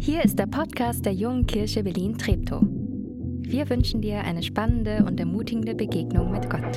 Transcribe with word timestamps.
Hier 0.00 0.24
ist 0.24 0.38
der 0.38 0.46
Podcast 0.46 1.06
der 1.06 1.12
Jungen 1.12 1.46
Kirche 1.46 1.84
Berlin-Treptow. 1.84 2.60
Wir 2.60 3.70
wünschen 3.70 4.02
dir 4.02 4.18
eine 4.24 4.42
spannende 4.42 5.04
und 5.06 5.20
ermutigende 5.20 5.74
Begegnung 5.74 6.32
mit 6.32 6.50
Gott. 6.50 6.76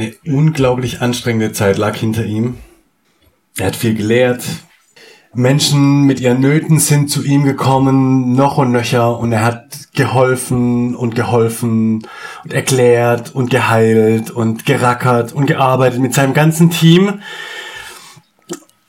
Eine 0.00 0.14
unglaublich 0.24 1.02
anstrengende 1.02 1.52
Zeit 1.52 1.76
lag 1.76 1.94
hinter 1.94 2.24
ihm. 2.24 2.56
Er 3.58 3.66
hat 3.66 3.76
viel 3.76 3.94
gelehrt. 3.94 4.42
Menschen 5.34 6.04
mit 6.04 6.20
ihren 6.20 6.40
Nöten 6.40 6.78
sind 6.78 7.10
zu 7.10 7.22
ihm 7.22 7.44
gekommen, 7.44 8.32
noch 8.32 8.56
und 8.56 8.72
nöcher, 8.72 9.18
und 9.18 9.30
er 9.32 9.44
hat 9.44 9.92
geholfen 9.94 10.96
und 10.96 11.14
geholfen 11.14 12.06
und 12.44 12.52
erklärt 12.54 13.34
und 13.34 13.50
geheilt 13.50 14.30
und 14.30 14.64
gerackert 14.64 15.34
und 15.34 15.44
gearbeitet 15.44 16.00
mit 16.00 16.14
seinem 16.14 16.32
ganzen 16.32 16.70
Team. 16.70 17.20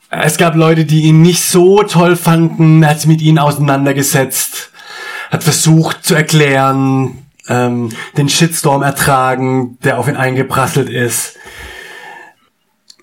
Es 0.08 0.38
gab 0.38 0.56
Leute, 0.56 0.86
die 0.86 1.02
ihn 1.02 1.20
nicht 1.20 1.42
so 1.42 1.82
toll 1.82 2.16
fanden, 2.16 2.82
er 2.82 2.88
hat 2.88 3.00
sich 3.00 3.08
mit 3.08 3.20
ihnen 3.20 3.38
auseinandergesetzt, 3.38 4.70
hat 5.30 5.44
versucht 5.44 6.06
zu 6.06 6.14
erklären, 6.14 7.21
ähm, 7.48 7.90
den 8.16 8.28
Shitstorm 8.28 8.82
ertragen, 8.82 9.78
der 9.80 9.98
auf 9.98 10.08
ihn 10.08 10.16
eingeprasselt 10.16 10.88
ist. 10.88 11.36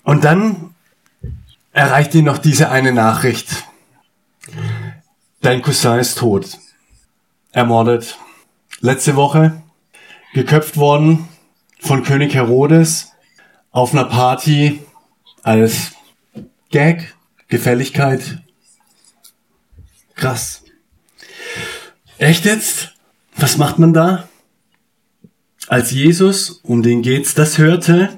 Und 0.02 0.24
dann 0.24 0.74
erreicht 1.72 2.14
ihn 2.14 2.24
noch 2.24 2.38
diese 2.38 2.70
eine 2.70 2.92
Nachricht. 2.92 3.64
Dein 5.42 5.62
Cousin 5.62 5.98
ist 5.98 6.18
tot. 6.18 6.58
Ermordet. 7.52 8.18
Letzte 8.80 9.16
Woche 9.16 9.62
geköpft 10.32 10.76
worden 10.76 11.28
von 11.80 12.02
König 12.04 12.34
Herodes 12.34 13.12
auf 13.70 13.92
einer 13.92 14.04
Party 14.04 14.80
als 15.42 15.92
Gag, 16.70 17.14
Gefälligkeit. 17.48 18.38
Krass. 20.14 20.62
Echt 22.18 22.44
jetzt? 22.44 22.94
Was 23.36 23.56
macht 23.56 23.78
man 23.78 23.92
da? 23.92 24.28
Als 25.70 25.92
Jesus, 25.92 26.58
um 26.64 26.82
den 26.82 27.00
geht's, 27.00 27.34
das 27.34 27.56
hörte, 27.56 28.08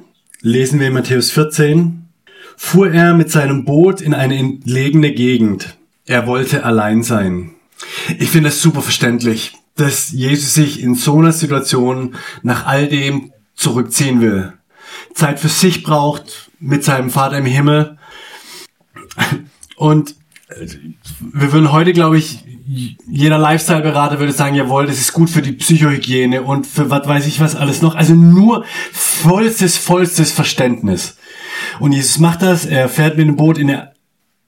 lesen 0.41 0.81
wir 0.81 0.87
in 0.87 0.95
Matthäus 0.95 1.31
14, 1.33 2.09
fuhr 2.57 2.91
er 2.91 3.13
mit 3.13 3.31
seinem 3.31 3.67
Boot 3.67 4.01
in 4.01 4.15
eine 4.15 4.39
entlegene 4.39 5.13
Gegend. 5.13 5.77
Er 6.07 6.27
wollte 6.27 6.65
allein 6.65 7.03
sein. 7.03 7.51
Ich 8.19 8.31
finde 8.31 8.49
es 8.49 8.63
super 8.63 8.81
verständlich, 8.81 9.53
dass 9.77 10.13
Jesus 10.13 10.55
sich 10.55 10.81
in 10.81 10.95
so 10.95 11.19
einer 11.19 11.33
Situation 11.33 12.15
nach 12.43 12.65
all 12.65 12.89
dem 12.89 13.35
zurückziehen 13.55 14.23
will. 14.23 14.55
Zeit 15.13 15.39
für 15.39 15.49
sich 15.49 15.83
braucht 15.83 16.51
mit 16.59 16.85
seinem 16.85 17.11
Vater 17.11 17.37
im 17.37 17.45
Himmel. 17.45 17.99
Und 19.77 20.15
wir 21.21 21.53
würden 21.53 21.71
heute, 21.71 21.93
glaube 21.93 22.17
ich, 22.17 22.47
jeder 22.67 23.39
Lifestyle-Berater 23.39 24.19
würde 24.19 24.33
sagen, 24.33 24.55
jawohl, 24.55 24.87
das 24.87 24.99
ist 24.99 25.13
gut 25.13 25.31
für 25.31 25.43
die 25.43 25.53
Psychohygiene 25.53 26.43
und 26.43 26.67
für 26.67 26.91
was 26.91 27.07
weiß 27.07 27.27
ich 27.27 27.41
was 27.41 27.57
alles 27.57 27.83
noch. 27.83 27.95
Also 27.95 28.15
nur 28.15 28.65
vollstes, 28.93 29.77
vollstes 29.77 30.33
Verständnis. 30.33 31.17
Und 31.81 31.93
Jesus 31.93 32.19
macht 32.19 32.43
das, 32.43 32.67
er 32.67 32.89
fährt 32.89 33.17
mit 33.17 33.27
dem 33.27 33.37
Boot 33.37 33.59
in 33.59 33.71
eine 33.71 33.93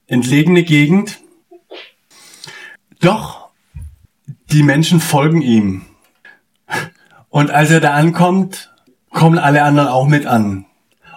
entlegene 0.06 0.62
Gegend. 0.62 1.20
Doch 3.00 3.48
die 4.50 4.62
Menschen 4.62 5.00
folgen 5.00 5.42
ihm. 5.42 5.82
Und 7.28 7.50
als 7.50 7.70
er 7.70 7.81
da 7.81 7.94
ankommt, 7.94 8.72
kommen 9.10 9.38
alle 9.38 9.62
anderen 9.62 9.88
auch 9.88 10.06
mit 10.06 10.26
an 10.26 10.66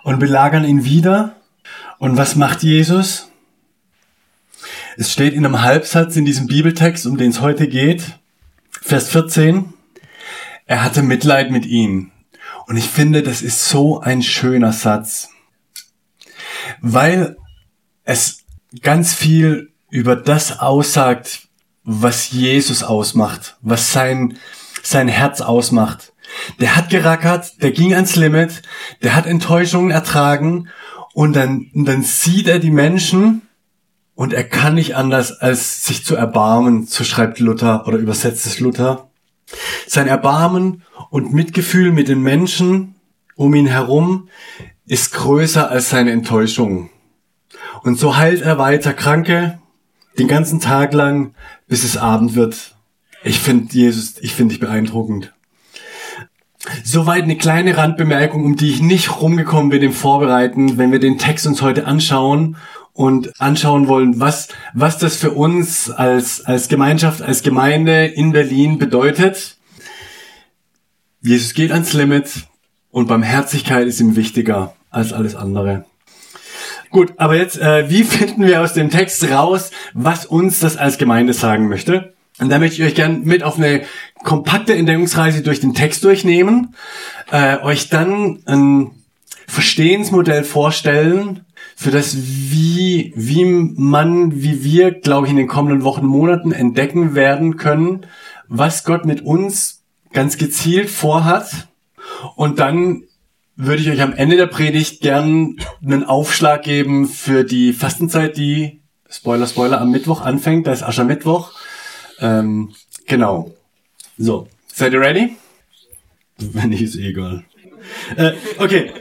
und 0.04 0.20
belagern 0.20 0.64
ihn 0.64 0.84
wieder. 0.86 1.36
Und 2.00 2.18
was 2.18 2.36
macht 2.36 2.64
Jesus? 2.64 3.27
Es 5.00 5.14
steht 5.14 5.36
in 5.36 5.46
einem 5.46 5.62
Halbsatz 5.62 6.16
in 6.16 6.26
diesem 6.26 6.48
Bibeltext, 6.48 7.06
um 7.06 7.18
den 7.18 7.30
es 7.30 7.40
heute 7.40 7.68
geht, 7.68 8.18
Vers 8.82 9.10
14, 9.10 9.72
er 10.66 10.84
hatte 10.84 11.04
Mitleid 11.04 11.52
mit 11.52 11.68
ihnen. 11.68 12.12
Und 12.66 12.78
ich 12.78 12.90
finde, 12.90 13.22
das 13.22 13.44
ist 13.44 13.70
so 13.70 14.00
ein 14.00 14.24
schöner 14.24 14.74
Satz, 14.74 15.30
weil 16.82 17.38
es 18.06 18.40
ganz 18.82 19.14
viel 19.14 19.72
über 19.92 20.16
das 20.16 20.62
aussagt, 20.62 21.48
was 21.84 22.32
Jesus 22.32 22.82
ausmacht, 22.82 23.56
was 23.62 23.94
sein, 23.94 24.40
sein 24.82 25.10
Herz 25.10 25.42
ausmacht. 25.42 26.12
Der 26.60 26.76
hat 26.76 26.90
gerackert, 26.90 27.62
der 27.62 27.70
ging 27.70 27.94
ans 27.94 28.16
Limit, 28.16 28.64
der 29.04 29.14
hat 29.14 29.28
Enttäuschungen 29.28 29.92
ertragen 29.92 30.70
und 31.14 31.36
dann, 31.36 31.70
und 31.76 31.86
dann 31.86 32.02
sieht 32.02 32.48
er 32.48 32.58
die 32.58 32.72
Menschen 32.72 33.47
und 34.18 34.34
er 34.34 34.44
kann 34.44 34.74
nicht 34.74 34.96
anders, 34.96 35.32
als 35.32 35.86
sich 35.86 36.04
zu 36.04 36.16
erbarmen, 36.16 36.88
so 36.88 37.04
schreibt 37.04 37.38
Luther 37.40 37.88
oder 37.88 38.00
übersetzt 38.00 38.48
es 38.48 38.60
Luther. 38.60 39.12
Sein 39.86 40.08
Erbarmen 40.08 40.82
und 41.12 41.34
Mitgefühl 41.34 41.92
mit 41.92 42.08
den 42.08 42.24
Menschen 42.24 42.96
um 43.36 43.54
ihn 43.54 43.68
herum 43.68 44.28
ist 44.88 45.14
größer 45.14 45.70
als 45.70 45.92
seine 45.92 46.10
Enttäuschung. 46.10 46.90
Und 47.84 48.00
so 48.00 48.18
heilt 48.18 48.42
er 48.42 48.58
weiter 48.58 48.94
Kranke 48.94 49.60
den 50.18 50.28
ganzen 50.28 50.60
Tag 50.60 50.94
lang, 50.94 51.36
bis 51.68 51.84
es 51.84 51.96
Abend 51.96 52.34
wird. 52.34 52.76
Ich 53.24 53.40
finde 53.40 53.72
Jesus, 53.72 54.16
ich 54.20 54.34
finde 54.34 54.56
dich 54.56 54.60
beeindruckend. 54.60 55.32
Soweit 56.84 57.22
eine 57.22 57.38
kleine 57.38 57.78
Randbemerkung, 57.78 58.44
um 58.44 58.56
die 58.56 58.72
ich 58.72 58.82
nicht 58.82 59.22
rumgekommen 59.22 59.70
bin 59.70 59.84
im 59.84 59.94
Vorbereiten, 59.94 60.80
wenn 60.80 60.92
wir 60.92 61.00
den 61.00 61.20
Text 61.20 61.46
uns 61.46 61.62
heute 61.62 61.86
anschauen 61.86 62.58
und 62.98 63.40
anschauen 63.40 63.88
wollen, 63.88 64.20
was, 64.20 64.48
was 64.74 64.98
das 64.98 65.18
für 65.18 65.30
uns 65.30 65.92
als, 65.92 66.44
als 66.44 66.68
Gemeinschaft, 66.68 67.22
als 67.22 67.44
Gemeinde 67.44 68.08
in 68.08 68.32
Berlin 68.32 68.80
bedeutet. 68.80 69.58
Jesus 71.22 71.54
geht 71.54 71.72
ans 71.72 71.94
Limit 71.94 72.48
und 72.90 73.08
Barmherzigkeit 73.08 73.86
ist 73.86 74.00
ihm 74.00 74.16
wichtiger 74.16 74.74
als 74.90 75.14
alles 75.14 75.36
andere. 75.36 75.86
Gut, 76.90 77.14
aber 77.18 77.36
jetzt, 77.36 77.60
äh, 77.60 77.88
wie 77.88 78.04
finden 78.04 78.48
wir 78.48 78.64
aus 78.64 78.74
dem 78.74 78.90
Text 78.90 79.30
raus, 79.30 79.70
was 79.94 80.26
uns 80.26 80.60
das 80.60 80.76
als 80.76 80.98
Gemeinde 80.98 81.34
sagen 81.34 81.68
möchte? 81.68 82.16
Und 82.40 82.50
da 82.50 82.58
möchte 82.58 82.82
ich 82.82 82.88
euch 82.88 82.96
gern 82.96 83.26
mit 83.26 83.44
auf 83.44 83.60
eine 83.60 83.84
kompakte 84.24 84.74
Entdeckungsreise 84.74 85.44
durch 85.44 85.60
den 85.60 85.76
Text 85.76 86.04
durchnehmen, 86.04 86.74
äh, 87.32 87.60
euch 87.60 87.90
dann 87.90 88.40
ein 88.48 88.90
Verstehensmodell 89.46 90.44
vorstellen, 90.44 91.46
für 91.80 91.92
das 91.92 92.18
wie, 92.18 93.14
wie 93.16 93.46
man, 93.46 94.42
wie 94.42 94.64
wir, 94.64 94.92
glaube 94.92 95.28
ich, 95.28 95.32
in 95.32 95.38
den 95.38 95.48
kommenden 95.48 95.84
Wochen, 95.84 96.08
Monaten 96.08 96.52
entdecken 96.52 97.14
werden 97.14 97.56
können, 97.56 98.08
was 98.48 98.84
Gott 98.84 99.06
mit 99.06 99.22
uns 99.22 99.84
ganz 100.12 100.40
gezielt 100.40 100.90
vorhat. 100.90 101.68
Und 102.36 102.58
dann 102.58 103.04
würde 103.56 103.84
ich 103.84 103.92
euch 103.92 104.02
am 104.02 104.14
Ende 104.14 104.38
der 104.38 104.48
Predigt 104.48 105.02
gern 105.02 105.58
einen 105.86 106.04
Aufschlag 106.04 106.64
geben 106.64 107.08
für 107.08 107.44
die 107.44 107.74
Fastenzeit, 107.74 108.38
die, 108.38 108.82
Spoiler, 109.08 109.46
Spoiler, 109.46 109.80
am 109.80 109.92
Mittwoch 109.92 110.22
anfängt. 110.22 110.66
Da 110.66 110.72
ist 110.72 110.82
Aschermittwoch. 110.82 111.52
Ähm, 112.20 112.74
genau. 113.06 113.54
So, 114.18 114.48
seid 114.74 114.94
ihr 114.94 115.00
ready? 115.00 115.38
Wenn 116.40 116.70
nicht, 116.70 116.82
ist 116.82 116.96
eh 116.96 117.10
egal. 117.10 117.44
Äh, 118.16 118.32
okay. 118.58 118.92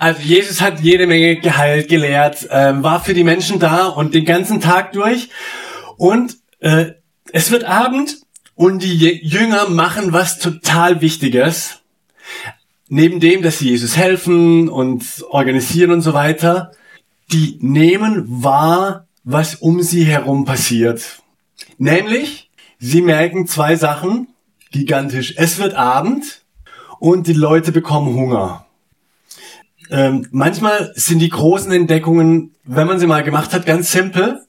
Also 0.00 0.20
Jesus 0.22 0.60
hat 0.60 0.80
jede 0.80 1.06
Menge 1.06 1.36
geheilt, 1.36 1.88
gelehrt, 1.88 2.48
ähm, 2.50 2.82
war 2.82 3.02
für 3.02 3.14
die 3.14 3.24
Menschen 3.24 3.58
da 3.58 3.86
und 3.86 4.14
den 4.14 4.24
ganzen 4.24 4.60
Tag 4.60 4.92
durch. 4.92 5.28
Und 5.96 6.36
äh, 6.60 6.92
es 7.32 7.50
wird 7.50 7.64
Abend 7.64 8.18
und 8.54 8.82
die 8.82 9.20
Jünger 9.26 9.68
machen 9.68 10.12
was 10.12 10.38
total 10.38 11.00
Wichtiges. 11.00 11.80
Neben 12.88 13.20
dem, 13.20 13.42
dass 13.42 13.58
sie 13.58 13.70
Jesus 13.70 13.96
helfen 13.96 14.68
und 14.68 15.04
organisieren 15.28 15.90
und 15.90 16.02
so 16.02 16.14
weiter, 16.14 16.72
die 17.32 17.58
nehmen 17.60 18.24
wahr, 18.26 19.06
was 19.24 19.56
um 19.56 19.82
sie 19.82 20.04
herum 20.04 20.44
passiert. 20.44 21.22
Nämlich, 21.78 22.50
sie 22.78 23.00
merken 23.00 23.46
zwei 23.46 23.76
Sachen 23.76 24.28
gigantisch. 24.70 25.34
Es 25.36 25.58
wird 25.58 25.74
Abend 25.74 26.42
und 26.98 27.26
die 27.26 27.32
Leute 27.32 27.72
bekommen 27.72 28.14
Hunger. 28.14 28.63
Ähm, 29.94 30.26
manchmal 30.32 30.90
sind 30.96 31.20
die 31.20 31.28
großen 31.28 31.70
Entdeckungen, 31.70 32.56
wenn 32.64 32.88
man 32.88 32.98
sie 32.98 33.06
mal 33.06 33.22
gemacht 33.22 33.54
hat, 33.54 33.64
ganz 33.64 33.92
simpel. 33.92 34.40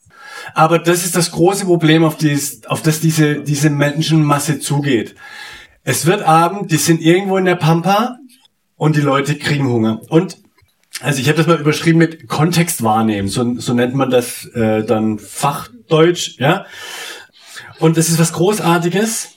Aber 0.56 0.80
das 0.80 1.06
ist 1.06 1.15
das 1.15 1.30
große 1.30 1.65
Problem, 1.65 2.03
auf, 2.03 2.18
dies, 2.18 2.65
auf 2.65 2.81
das 2.81 3.00
diese, 3.00 3.42
diese 3.42 3.69
Menschenmasse 3.69 4.59
zugeht. 4.59 5.13
Es 5.83 6.07
wird 6.07 6.24
Abend, 6.24 6.71
die 6.71 6.77
sind 6.77 7.00
irgendwo 7.00 7.38
in 7.38 7.45
der 7.45 7.57
Pampa 7.57 8.18
und 8.75 8.95
die 8.95 9.01
Leute 9.01 9.38
kriegen 9.38 9.68
Hunger. 9.68 10.01
Und 10.09 10.39
also 11.01 11.21
ich 11.21 11.27
habe 11.27 11.38
das 11.38 11.45
mal 11.45 11.59
überschrieben 11.59 12.00
mit 12.00 12.27
Kontext 12.27 12.81
wahrnehmen, 12.81 13.27
so, 13.27 13.59
so 13.59 13.75
nennt 13.75 13.94
man 13.94 14.09
das 14.09 14.45
äh, 14.45 14.83
dann 14.83 15.19
Fachdeutsch, 15.19 16.39
ja. 16.39 16.65
Und 17.80 17.97
das 17.97 18.09
ist 18.09 18.18
was 18.18 18.33
Großartiges. 18.33 19.36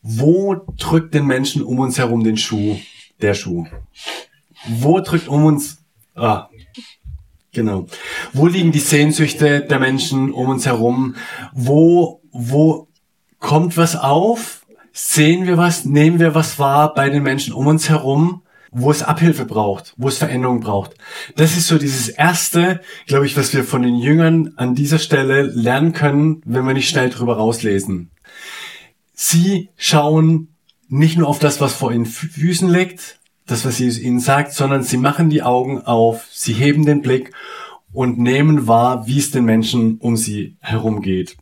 Wo 0.00 0.54
drückt 0.78 1.12
den 1.12 1.26
Menschen 1.26 1.62
um 1.62 1.80
uns 1.80 1.98
herum 1.98 2.24
den 2.24 2.38
Schuh? 2.38 2.78
Der 3.20 3.34
Schuh. 3.34 3.66
Wo 4.66 5.00
drückt 5.00 5.28
um 5.28 5.44
uns? 5.44 5.78
Ah, 6.14 6.48
genau. 7.52 7.86
Wo 8.32 8.46
liegen 8.46 8.72
die 8.72 8.80
Sehnsüchte 8.80 9.60
der 9.60 9.78
Menschen 9.78 10.32
um 10.32 10.48
uns 10.48 10.66
herum? 10.66 11.14
Wo, 11.52 12.22
wo 12.32 12.88
kommt 13.38 13.76
was 13.76 13.96
auf? 13.96 14.66
Sehen 14.92 15.46
wir 15.46 15.56
was? 15.56 15.84
Nehmen 15.84 16.18
wir 16.18 16.34
was 16.34 16.58
wahr 16.58 16.92
bei 16.94 17.08
den 17.08 17.22
Menschen 17.22 17.52
um 17.52 17.66
uns 17.66 17.88
herum? 17.88 18.42
wo 18.70 18.90
es 18.90 19.02
Abhilfe 19.02 19.44
braucht, 19.44 19.94
wo 19.96 20.08
es 20.08 20.18
Veränderung 20.18 20.60
braucht. 20.60 20.94
Das 21.36 21.56
ist 21.56 21.68
so 21.68 21.78
dieses 21.78 22.08
erste, 22.08 22.80
glaube 23.06 23.26
ich, 23.26 23.36
was 23.36 23.54
wir 23.54 23.64
von 23.64 23.82
den 23.82 23.96
Jüngern 23.96 24.52
an 24.56 24.74
dieser 24.74 24.98
Stelle 24.98 25.42
lernen 25.42 25.92
können, 25.92 26.42
wenn 26.44 26.66
wir 26.66 26.74
nicht 26.74 26.88
schnell 26.88 27.10
drüber 27.10 27.36
rauslesen. 27.36 28.10
Sie 29.14 29.70
schauen 29.76 30.54
nicht 30.88 31.18
nur 31.18 31.28
auf 31.28 31.38
das, 31.38 31.60
was 31.60 31.74
vor 31.74 31.92
ihren 31.92 32.06
Füßen 32.06 32.68
liegt, 32.68 33.17
das, 33.48 33.64
was 33.64 33.78
Jesus 33.78 34.00
ihnen 34.00 34.20
sagt, 34.20 34.52
sondern 34.52 34.82
sie 34.82 34.96
machen 34.96 35.30
die 35.30 35.42
Augen 35.42 35.82
auf, 35.82 36.26
sie 36.30 36.52
heben 36.52 36.84
den 36.86 37.02
Blick 37.02 37.32
und 37.92 38.18
nehmen 38.18 38.66
wahr, 38.66 39.06
wie 39.06 39.18
es 39.18 39.30
den 39.30 39.44
Menschen 39.44 39.98
um 39.98 40.16
sie 40.16 40.56
herum 40.60 41.02
geht. 41.02 41.36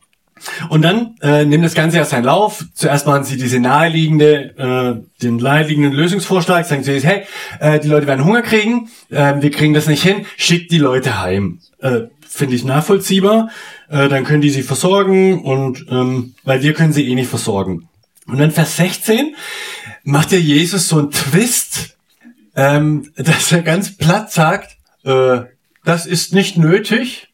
Und 0.69 0.83
dann 0.83 1.15
äh, 1.21 1.45
nimmt 1.45 1.65
das 1.65 1.73
Ganze 1.73 1.97
ja 1.97 2.05
seinen 2.05 2.25
Lauf. 2.25 2.65
Zuerst 2.73 3.05
machen 3.05 3.23
sie 3.23 3.37
diese 3.37 3.59
naheliegende, 3.59 4.55
äh, 4.57 5.23
den 5.23 5.37
naheliegenden 5.37 5.93
Lösungsvorschlag, 5.93 6.65
sagen 6.65 6.83
sie, 6.83 6.99
hey, 6.99 7.23
äh, 7.59 7.79
die 7.79 7.87
Leute 7.87 8.07
werden 8.07 8.23
Hunger 8.23 8.43
kriegen, 8.43 8.89
äh, 9.09 9.35
wir 9.39 9.51
kriegen 9.51 9.73
das 9.73 9.87
nicht 9.87 10.03
hin, 10.03 10.25
schickt 10.37 10.71
die 10.71 10.77
Leute 10.77 11.21
heim. 11.21 11.59
Äh, 11.79 12.01
Finde 12.27 12.55
ich 12.55 12.63
nachvollziehbar. 12.63 13.49
Äh, 13.89 14.09
dann 14.09 14.25
können 14.25 14.41
die 14.41 14.49
sie 14.49 14.61
versorgen 14.61 15.41
und 15.41 15.85
ähm, 15.89 16.35
weil 16.43 16.61
wir 16.61 16.73
können 16.73 16.93
sie 16.93 17.09
eh 17.09 17.15
nicht 17.15 17.29
versorgen. 17.29 17.89
Und 18.27 18.39
dann 18.39 18.51
Vers 18.51 18.77
16 18.77 19.35
macht 20.03 20.31
ja 20.31 20.37
Jesus 20.37 20.89
so 20.89 20.99
einen 20.99 21.11
Twist, 21.11 21.96
ähm, 22.57 23.13
dass 23.15 23.53
er 23.53 23.61
ganz 23.61 23.95
platt 23.95 24.31
sagt, 24.33 24.75
äh, 25.03 25.43
das 25.85 26.05
ist 26.05 26.33
nicht 26.33 26.57
nötig, 26.57 27.29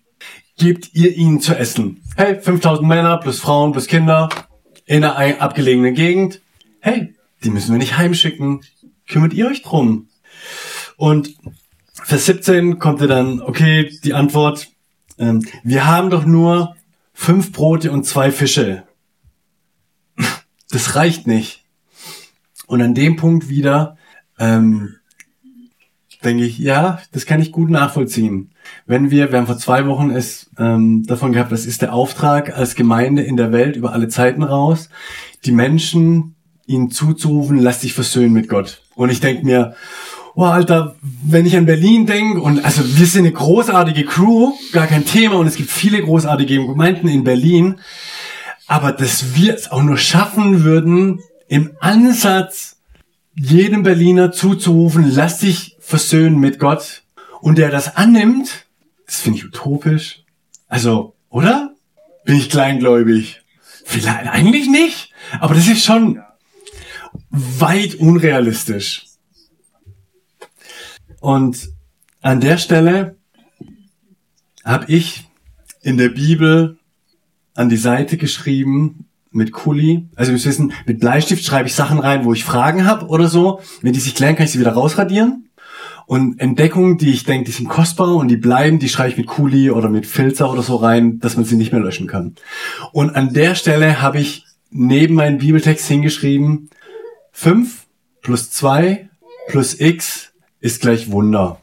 gebt 0.59 0.93
ihr 0.93 1.15
ihnen 1.15 1.41
zu 1.41 1.55
essen. 1.55 2.03
Hey, 2.15 2.39
5000 2.39 2.87
Männer 2.87 3.17
plus 3.17 3.39
Frauen 3.39 3.71
plus 3.71 3.87
Kinder 3.87 4.29
in 4.85 5.03
einer 5.03 5.41
abgelegenen 5.41 5.95
Gegend. 5.95 6.41
Hey, 6.79 7.15
die 7.43 7.49
müssen 7.49 7.71
wir 7.71 7.79
nicht 7.79 7.97
heimschicken. 7.97 8.61
Kümmert 9.07 9.33
ihr 9.33 9.47
euch 9.47 9.63
drum. 9.63 10.09
Und 10.97 11.35
Vers 11.93 12.25
17 12.27 12.77
kommt 12.77 13.01
ihr 13.01 13.07
dann, 13.07 13.41
okay, 13.41 13.89
die 14.03 14.13
Antwort, 14.13 14.67
ähm, 15.17 15.43
wir 15.63 15.87
haben 15.87 16.09
doch 16.09 16.25
nur 16.25 16.75
fünf 17.13 17.51
Brote 17.51 17.91
und 17.91 18.03
zwei 18.03 18.31
Fische. 18.31 18.83
Das 20.69 20.95
reicht 20.95 21.27
nicht. 21.27 21.63
Und 22.67 22.81
an 22.81 22.93
dem 22.93 23.15
Punkt 23.15 23.49
wieder 23.49 23.97
ähm, 24.37 24.95
denke 26.23 26.45
ich, 26.45 26.57
ja, 26.57 26.99
das 27.11 27.25
kann 27.25 27.41
ich 27.41 27.51
gut 27.51 27.69
nachvollziehen. 27.69 28.51
Wenn 28.85 29.11
wir, 29.11 29.31
wir 29.31 29.39
haben 29.39 29.47
vor 29.47 29.57
zwei 29.57 29.85
Wochen 29.87 30.09
es 30.09 30.49
ähm, 30.57 31.05
davon 31.05 31.33
gehabt, 31.33 31.51
das 31.51 31.65
ist 31.65 31.81
der 31.81 31.93
Auftrag 31.93 32.57
als 32.57 32.75
Gemeinde 32.75 33.21
in 33.23 33.37
der 33.37 33.51
Welt 33.51 33.75
über 33.75 33.93
alle 33.93 34.07
Zeiten 34.07 34.43
raus, 34.43 34.89
die 35.45 35.51
Menschen 35.51 36.35
ihnen 36.65 36.91
zuzurufen, 36.91 37.57
lass 37.57 37.79
dich 37.79 37.93
versöhnen 37.93 38.33
mit 38.33 38.47
Gott. 38.47 38.81
Und 38.95 39.09
ich 39.09 39.19
denke 39.19 39.45
mir, 39.45 39.75
oh 40.35 40.43
Alter, 40.43 40.95
wenn 41.01 41.45
ich 41.45 41.57
an 41.57 41.65
Berlin 41.65 42.05
denke, 42.05 42.41
und 42.41 42.63
also 42.63 42.83
wir 42.97 43.05
sind 43.05 43.25
eine 43.25 43.33
großartige 43.33 44.05
Crew, 44.05 44.53
gar 44.71 44.87
kein 44.87 45.05
Thema, 45.05 45.35
und 45.35 45.47
es 45.47 45.55
gibt 45.55 45.69
viele 45.69 46.01
großartige 46.01 46.65
Gemeinden 46.65 47.07
in 47.07 47.23
Berlin, 47.23 47.79
aber 48.67 48.91
dass 48.91 49.35
wir 49.35 49.53
es 49.53 49.71
auch 49.71 49.83
nur 49.83 49.97
schaffen 49.97 50.63
würden, 50.63 51.19
im 51.47 51.71
Ansatz 51.79 52.77
jedem 53.35 53.83
Berliner 53.83 54.31
zuzurufen, 54.31 55.11
lass 55.11 55.39
dich 55.39 55.72
versöhnen 55.83 56.39
mit 56.39 56.59
Gott 56.59 57.03
und 57.41 57.57
der 57.57 57.69
das 57.69 57.97
annimmt, 57.97 58.65
das 59.05 59.19
finde 59.19 59.39
ich 59.39 59.45
utopisch. 59.45 60.23
Also, 60.67 61.13
oder? 61.29 61.75
Bin 62.25 62.37
ich 62.37 62.49
kleingläubig? 62.49 63.41
Vielleicht 63.83 64.29
eigentlich 64.29 64.69
nicht, 64.69 65.11
aber 65.39 65.53
das 65.53 65.67
ist 65.67 65.83
schon 65.83 66.21
weit 67.29 67.95
unrealistisch. 67.95 69.07
Und 71.19 71.69
an 72.21 72.39
der 72.39 72.57
Stelle 72.57 73.17
habe 74.63 74.91
ich 74.91 75.25
in 75.81 75.97
der 75.97 76.09
Bibel 76.09 76.77
an 77.55 77.67
die 77.67 77.77
Seite 77.77 78.17
geschrieben 78.17 79.09
mit 79.31 79.51
Kuli. 79.51 80.07
Also 80.15 80.31
wir 80.31 80.43
wissen, 80.43 80.71
mit 80.85 80.99
Bleistift 81.01 81.43
schreibe 81.43 81.67
ich 81.67 81.75
Sachen 81.75 81.99
rein, 81.99 82.23
wo 82.23 82.33
ich 82.33 82.45
Fragen 82.45 82.85
habe 82.85 83.07
oder 83.07 83.27
so. 83.27 83.59
Wenn 83.81 83.93
die 83.93 83.99
sich 83.99 84.15
klären, 84.15 84.35
kann 84.35 84.45
ich 84.45 84.51
sie 84.51 84.59
wieder 84.59 84.73
rausradieren. 84.73 85.49
Und 86.05 86.39
Entdeckungen, 86.39 86.97
die 86.97 87.11
ich 87.11 87.23
denke, 87.23 87.45
die 87.45 87.51
sind 87.51 87.69
kostbar 87.69 88.15
und 88.15 88.27
die 88.27 88.37
bleiben, 88.37 88.79
die 88.79 88.89
schreibe 88.89 89.11
ich 89.11 89.17
mit 89.17 89.27
Kuli 89.27 89.71
oder 89.71 89.89
mit 89.89 90.05
Filzer 90.05 90.51
oder 90.51 90.61
so 90.61 90.75
rein, 90.75 91.19
dass 91.19 91.35
man 91.35 91.45
sie 91.45 91.55
nicht 91.55 91.71
mehr 91.71 91.81
löschen 91.81 92.07
kann. 92.07 92.35
Und 92.91 93.15
an 93.15 93.33
der 93.33 93.55
Stelle 93.55 94.01
habe 94.01 94.19
ich 94.19 94.45
neben 94.69 95.15
meinen 95.15 95.37
Bibeltext 95.37 95.87
hingeschrieben, 95.87 96.69
5 97.31 97.85
plus 98.21 98.51
2 98.51 99.09
plus 99.47 99.79
x 99.79 100.33
ist 100.59 100.81
gleich 100.81 101.11
Wunder. 101.11 101.59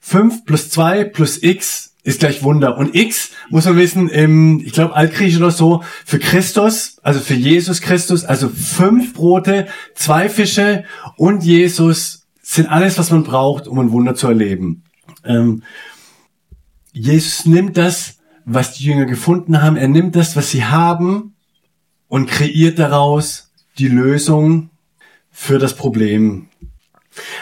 5 0.00 0.44
plus 0.44 0.70
2 0.70 1.04
plus 1.04 1.42
x 1.42 1.94
ist 2.06 2.20
gleich 2.20 2.44
Wunder. 2.44 2.78
Und 2.78 2.94
x, 2.94 3.30
muss 3.50 3.64
man 3.64 3.76
wissen, 3.76 4.08
im, 4.08 4.62
ich 4.64 4.72
glaube, 4.72 4.94
Altgriechisch 4.94 5.38
oder 5.38 5.50
so, 5.50 5.82
für 6.04 6.20
Christus, 6.20 6.98
also 7.02 7.18
für 7.18 7.34
Jesus 7.34 7.80
Christus, 7.80 8.24
also 8.24 8.48
fünf 8.48 9.12
Brote, 9.12 9.66
zwei 9.94 10.28
Fische 10.28 10.84
und 11.16 11.42
Jesus 11.42 12.15
sind 12.48 12.68
alles, 12.68 12.96
was 12.96 13.10
man 13.10 13.24
braucht, 13.24 13.66
um 13.66 13.80
ein 13.80 13.90
Wunder 13.90 14.14
zu 14.14 14.28
erleben. 14.28 14.84
Ähm, 15.24 15.64
Jesus 16.92 17.44
nimmt 17.44 17.76
das, 17.76 18.18
was 18.44 18.74
die 18.74 18.84
Jünger 18.84 19.04
gefunden 19.04 19.62
haben, 19.62 19.76
er 19.76 19.88
nimmt 19.88 20.14
das, 20.14 20.36
was 20.36 20.52
sie 20.52 20.64
haben 20.64 21.34
und 22.06 22.28
kreiert 22.28 22.78
daraus 22.78 23.50
die 23.78 23.88
Lösung 23.88 24.70
für 25.28 25.58
das 25.58 25.74
Problem. 25.74 26.48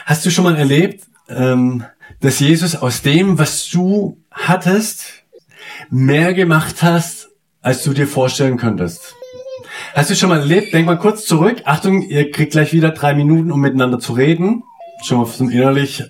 Hast 0.06 0.24
du 0.24 0.30
schon 0.30 0.44
mal 0.44 0.56
erlebt, 0.56 1.04
ähm, 1.28 1.84
dass 2.20 2.40
Jesus 2.40 2.74
aus 2.74 3.02
dem, 3.02 3.38
was 3.38 3.68
du 3.68 4.18
hattest, 4.30 5.24
mehr 5.90 6.32
gemacht 6.32 6.82
hast, 6.82 7.28
als 7.60 7.84
du 7.84 7.92
dir 7.92 8.08
vorstellen 8.08 8.56
könntest? 8.56 9.14
Hast 9.92 10.08
du 10.08 10.16
schon 10.16 10.30
mal 10.30 10.40
erlebt? 10.40 10.72
Denk 10.72 10.86
mal 10.86 10.98
kurz 10.98 11.26
zurück. 11.26 11.60
Achtung, 11.66 12.00
ihr 12.02 12.30
kriegt 12.30 12.52
gleich 12.52 12.72
wieder 12.72 12.90
drei 12.90 13.14
Minuten, 13.14 13.52
um 13.52 13.60
miteinander 13.60 13.98
zu 13.98 14.14
reden 14.14 14.62
schon 15.02 15.18
mal 15.18 15.26
zum 15.26 15.50
innerlich. 15.50 16.04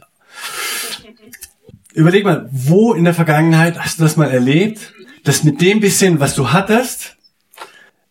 Überleg 1.93 2.25
mal, 2.25 2.49
wo 2.51 2.93
in 2.93 3.05
der 3.05 3.15
Vergangenheit 3.15 3.79
hast 3.79 3.99
du 3.99 4.03
das 4.03 4.17
mal 4.17 4.31
erlebt, 4.31 4.93
dass 5.23 5.45
mit 5.45 5.61
dem 5.61 5.81
bisschen, 5.81 6.21
was 6.21 6.35
du 6.35 6.53
hattest, 6.53 7.17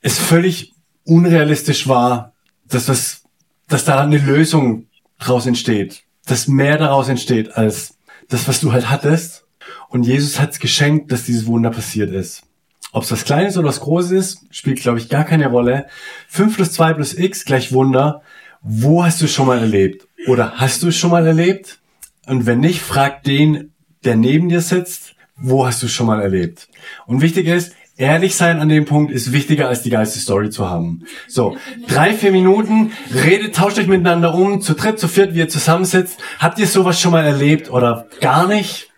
es 0.01 0.17
völlig 0.17 0.73
unrealistisch 1.05 1.87
war, 1.87 2.33
dass 2.67 2.85
das, 2.85 3.23
dass 3.67 3.85
da 3.85 4.01
eine 4.01 4.17
Lösung 4.17 4.87
draus 5.19 5.45
entsteht, 5.45 6.03
dass 6.25 6.47
mehr 6.47 6.77
daraus 6.77 7.09
entsteht 7.09 7.55
als 7.55 7.95
das, 8.29 8.47
was 8.47 8.61
du 8.61 8.71
halt 8.71 8.89
hattest. 8.89 9.45
Und 9.89 10.03
Jesus 10.03 10.39
hat 10.39 10.51
es 10.51 10.59
geschenkt, 10.59 11.11
dass 11.11 11.25
dieses 11.25 11.45
Wunder 11.45 11.69
passiert 11.69 12.11
ist. 12.11 12.43
Ob 12.91 13.03
es 13.03 13.11
was 13.11 13.25
Kleines 13.25 13.57
oder 13.57 13.67
was 13.67 13.79
Großes 13.79 14.11
ist, 14.11 14.39
spielt, 14.51 14.79
glaube 14.79 14.99
ich, 14.99 15.09
gar 15.09 15.23
keine 15.23 15.47
Rolle. 15.47 15.87
5 16.27 16.55
plus 16.55 16.71
2 16.73 16.93
plus 16.93 17.17
x 17.17 17.43
gleich 17.43 17.71
Wunder. 17.71 18.21
Wo 18.61 19.03
hast 19.03 19.21
du 19.21 19.27
schon 19.27 19.47
mal 19.47 19.59
erlebt? 19.59 20.07
Oder 20.27 20.53
hast 20.55 20.83
du 20.83 20.87
es 20.87 20.95
schon 20.95 21.11
mal 21.11 21.25
erlebt? 21.25 21.79
Und 22.25 22.45
wenn 22.45 22.59
nicht, 22.59 22.81
frag 22.81 23.23
den, 23.23 23.73
der 24.03 24.15
neben 24.15 24.49
dir 24.49 24.61
sitzt, 24.61 25.15
wo 25.35 25.65
hast 25.65 25.81
du 25.81 25.87
es 25.87 25.91
schon 25.91 26.07
mal 26.07 26.21
erlebt? 26.21 26.69
Und 27.05 27.21
wichtig 27.21 27.47
ist, 27.47 27.73
ehrlich 27.97 28.35
sein 28.35 28.59
an 28.59 28.69
dem 28.69 28.85
Punkt 28.85 29.11
ist 29.11 29.33
wichtiger 29.33 29.67
als 29.67 29.83
die 29.83 29.89
geilste 29.89 30.19
Story 30.19 30.49
zu 30.49 30.69
haben. 30.69 31.05
So, 31.27 31.57
drei, 31.87 32.13
vier 32.13 32.31
Minuten, 32.31 32.91
redet, 33.13 33.55
tauscht 33.55 33.77
euch 33.77 33.87
miteinander 33.87 34.33
um, 34.33 34.61
zu 34.61 34.73
dritt, 34.73 34.99
zu 34.99 35.07
viert, 35.07 35.33
wie 35.33 35.39
ihr 35.39 35.49
zusammensitzt. 35.49 36.19
Habt 36.39 36.59
ihr 36.59 36.67
sowas 36.67 36.99
schon 36.99 37.11
mal 37.11 37.25
erlebt 37.25 37.69
oder 37.69 38.07
gar 38.21 38.47
nicht? 38.47 38.91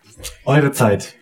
Eure 0.44 0.72
Zeit. 0.72 1.14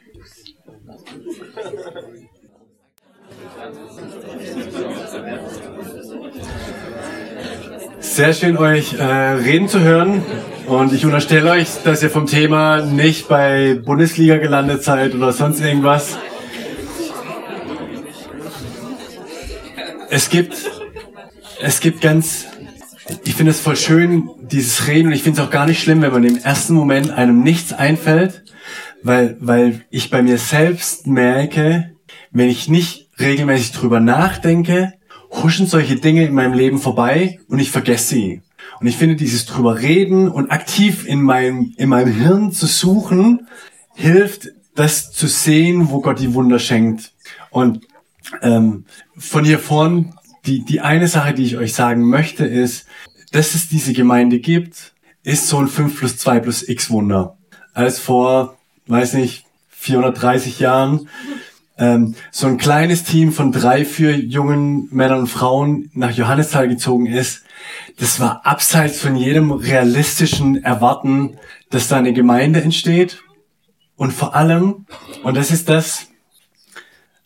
Sehr 8.14 8.32
schön, 8.32 8.56
euch 8.56 8.92
äh, 8.92 9.02
reden 9.02 9.66
zu 9.66 9.80
hören. 9.80 10.22
Und 10.68 10.92
ich 10.92 11.04
unterstelle 11.04 11.50
euch, 11.50 11.82
dass 11.82 12.00
ihr 12.00 12.10
vom 12.10 12.26
Thema 12.26 12.80
nicht 12.80 13.26
bei 13.26 13.74
Bundesliga 13.74 14.36
gelandet 14.36 14.84
seid 14.84 15.16
oder 15.16 15.32
sonst 15.32 15.60
irgendwas. 15.60 16.16
es 20.10 20.30
gibt, 20.30 20.54
es 21.60 21.80
gibt 21.80 22.02
ganz, 22.02 22.46
ich 23.24 23.34
finde 23.34 23.50
es 23.50 23.58
voll 23.58 23.74
schön, 23.74 24.30
dieses 24.42 24.86
Reden, 24.86 25.08
und 25.08 25.12
ich 25.12 25.24
finde 25.24 25.40
es 25.40 25.44
auch 25.48 25.50
gar 25.50 25.66
nicht 25.66 25.82
schlimm, 25.82 26.00
wenn 26.00 26.12
man 26.12 26.22
im 26.22 26.36
ersten 26.36 26.74
Moment 26.74 27.10
einem 27.10 27.42
nichts 27.42 27.72
einfällt, 27.72 28.44
weil, 29.02 29.36
weil 29.40 29.80
ich 29.90 30.10
bei 30.10 30.22
mir 30.22 30.38
selbst 30.38 31.08
merke, 31.08 31.96
wenn 32.30 32.48
ich 32.48 32.68
nicht 32.68 33.10
regelmäßig 33.18 33.72
drüber 33.72 33.98
nachdenke, 33.98 34.92
huschen 35.42 35.66
solche 35.66 35.96
Dinge 35.96 36.26
in 36.26 36.34
meinem 36.34 36.54
Leben 36.54 36.78
vorbei 36.78 37.40
und 37.48 37.58
ich 37.58 37.70
vergesse 37.70 38.14
sie. 38.14 38.42
Und 38.80 38.86
ich 38.86 38.96
finde, 38.96 39.16
dieses 39.16 39.46
drüber 39.46 39.80
reden 39.80 40.28
und 40.28 40.50
aktiv 40.50 41.06
in 41.06 41.22
meinem, 41.22 41.74
in 41.76 41.88
meinem 41.88 42.12
Hirn 42.12 42.52
zu 42.52 42.66
suchen, 42.66 43.48
hilft, 43.94 44.48
das 44.74 45.12
zu 45.12 45.26
sehen, 45.26 45.90
wo 45.90 46.00
Gott 46.00 46.18
die 46.18 46.34
Wunder 46.34 46.58
schenkt. 46.58 47.12
Und 47.50 47.86
ähm, 48.42 48.84
von 49.16 49.44
hier 49.44 49.58
vorn, 49.58 50.14
die, 50.46 50.64
die 50.64 50.80
eine 50.80 51.08
Sache, 51.08 51.34
die 51.34 51.44
ich 51.44 51.56
euch 51.56 51.74
sagen 51.74 52.02
möchte, 52.02 52.44
ist, 52.44 52.86
dass 53.32 53.54
es 53.54 53.68
diese 53.68 53.92
Gemeinde 53.92 54.40
gibt, 54.40 54.94
ist 55.22 55.48
so 55.48 55.58
ein 55.58 55.68
5 55.68 55.98
plus 55.98 56.16
2 56.18 56.40
plus 56.40 56.68
x 56.68 56.90
Wunder. 56.90 57.38
Als 57.72 57.98
vor, 57.98 58.58
weiß 58.86 59.14
nicht, 59.14 59.46
430 59.70 60.60
Jahren 60.60 61.08
ähm, 61.76 62.14
so 62.30 62.46
ein 62.46 62.58
kleines 62.58 63.04
Team 63.04 63.32
von 63.32 63.52
drei, 63.52 63.84
vier 63.84 64.18
jungen 64.18 64.88
Männern 64.90 65.20
und 65.20 65.26
Frauen 65.26 65.90
nach 65.94 66.12
Johannisthal 66.12 66.68
gezogen 66.68 67.06
ist, 67.06 67.44
das 67.98 68.20
war 68.20 68.44
abseits 68.44 69.00
von 69.00 69.16
jedem 69.16 69.50
realistischen 69.52 70.62
Erwarten, 70.62 71.36
dass 71.70 71.88
da 71.88 71.96
eine 71.96 72.12
Gemeinde 72.12 72.60
entsteht. 72.62 73.22
Und 73.96 74.12
vor 74.12 74.34
allem, 74.34 74.86
und 75.22 75.36
das 75.36 75.50
ist 75.50 75.68
das, 75.68 76.08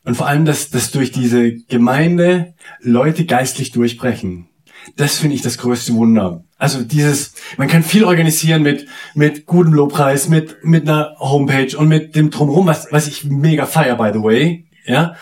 und 0.04 0.14
vor 0.14 0.26
allem, 0.26 0.44
dass, 0.44 0.70
dass 0.70 0.90
durch 0.90 1.12
diese 1.12 1.52
Gemeinde 1.52 2.54
Leute 2.80 3.26
geistlich 3.26 3.72
durchbrechen. 3.72 4.48
Das 4.96 5.18
finde 5.18 5.36
ich 5.36 5.42
das 5.42 5.58
größte 5.58 5.94
Wunder. 5.94 6.44
Also 6.56 6.82
dieses, 6.82 7.34
man 7.56 7.68
kann 7.68 7.82
viel 7.82 8.04
organisieren 8.04 8.62
mit, 8.62 8.86
mit 9.14 9.46
gutem 9.46 9.72
Lobpreis, 9.72 10.28
mit, 10.28 10.64
mit 10.64 10.88
einer 10.88 11.14
Homepage 11.18 11.76
und 11.76 11.88
mit 11.88 12.16
dem 12.16 12.30
Drumherum, 12.30 12.66
was, 12.66 12.88
was 12.90 13.06
ich 13.06 13.24
mega 13.24 13.66
feier, 13.66 13.96
by 13.96 14.10
the 14.12 14.22
way, 14.22 14.66
ja. 14.84 15.14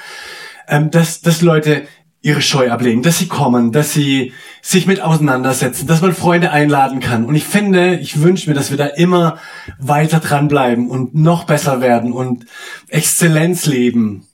Ähm, 0.69 0.91
dass, 0.91 1.21
dass 1.21 1.43
Leute 1.43 1.87
ihre 2.23 2.43
Scheu 2.43 2.73
ablegen, 2.73 3.03
dass 3.03 3.19
sie 3.19 3.29
kommen, 3.29 3.71
dass 3.71 3.93
sie 3.93 4.33
sich 4.61 4.87
mit 4.87 5.01
auseinandersetzen, 5.01 5.87
dass 5.87 6.01
man 6.01 6.13
Freunde 6.13 6.51
einladen 6.51 6.99
kann. 6.99 7.25
Und 7.25 7.37
ich 7.37 7.45
finde, 7.45 7.97
ich 7.99 8.21
wünsche 8.21 8.51
mir, 8.51 8.57
dass 8.57 8.71
wir 8.71 8.77
da 8.77 8.87
immer 8.87 9.39
weiter 9.79 10.19
dranbleiben 10.19 10.91
und 10.91 11.15
noch 11.15 11.45
besser 11.45 11.81
werden 11.81 12.13
und 12.13 12.47
Exzellenz 12.89 13.67
leben. 13.67 14.27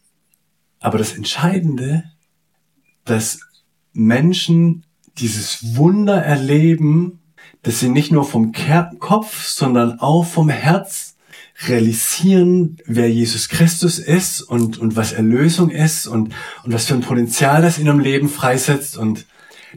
Aber 0.81 0.97
das 0.97 1.12
Entscheidende, 1.12 2.05
dass 3.05 3.41
Menschen 3.93 4.87
dieses 5.19 5.76
Wunder 5.76 6.16
erleben, 6.16 7.21
dass 7.62 7.81
sie 7.81 7.88
nicht 7.88 8.12
nur 8.12 8.25
vom 8.25 8.52
Kopf, 8.99 9.47
sondern 9.47 10.00
auch 10.00 10.25
vom 10.25 10.49
Herz 10.49 11.16
realisieren, 11.66 12.78
wer 12.87 13.11
Jesus 13.11 13.49
Christus 13.49 13.99
ist 13.99 14.42
und, 14.42 14.78
und 14.78 14.97
was 14.97 15.12
Erlösung 15.12 15.71
ist 15.71 16.07
und, 16.07 16.35
und 16.64 16.73
was 16.73 16.87
für 16.87 16.95
ein 16.95 17.02
Potenzial 17.02 17.62
das 17.62 17.78
in 17.78 17.87
ihrem 17.87 18.00
Leben 18.00 18.28
freisetzt 18.28 18.97
und 18.97 19.26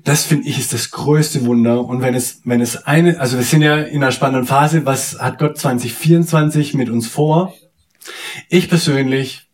das 0.04 0.26
finde 0.26 0.50
ich 0.50 0.60
ist 0.60 0.74
das 0.74 0.92
größte 0.92 1.46
Wunder. 1.46 1.86
Und 1.86 2.02
wenn 2.02 2.16
es, 2.16 2.42
wenn 2.44 2.60
es 2.60 2.86
eine, 2.86 3.20
also 3.20 3.38
wir 3.38 3.46
sind 3.46 3.62
ja 3.62 3.78
in 3.78 4.04
einer 4.04 4.12
spannenden 4.12 4.46
Phase, 4.46 4.86
was 4.86 5.20
hat 5.20 5.40
Gott 5.40 5.58
2024 5.58 6.74
mit 6.74 6.90
uns 6.90 7.08
vor? 7.08 7.54
Ich 8.50 8.68
persönlich 8.68 9.48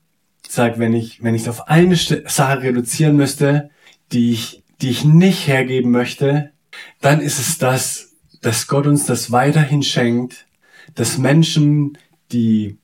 sage, 0.48 0.80
wenn 0.80 0.94
ich, 0.94 1.24
wenn 1.24 1.36
ich 1.36 1.44
es 1.44 1.48
auf 1.48 1.68
eine 1.68 1.96
Sache 1.96 2.64
reduzieren 2.64 3.16
müsste, 3.16 3.70
die 4.12 4.32
ich 4.32 4.61
die 4.82 4.90
ich 4.90 5.06
nicht 5.06 5.48
hergeben 5.48 5.92
möchte, 5.92 6.52
dann 7.00 7.22
ist 7.22 7.40
es 7.40 7.58
das, 7.58 8.14
dass 8.42 8.68
Gott 8.68 8.88
uns 8.88 9.06
das 9.06 9.32
weiterhin 9.32 9.84
schenkt, 9.84 10.48
dass 10.96 11.18
Menschen, 11.18 11.98
die 12.32 12.78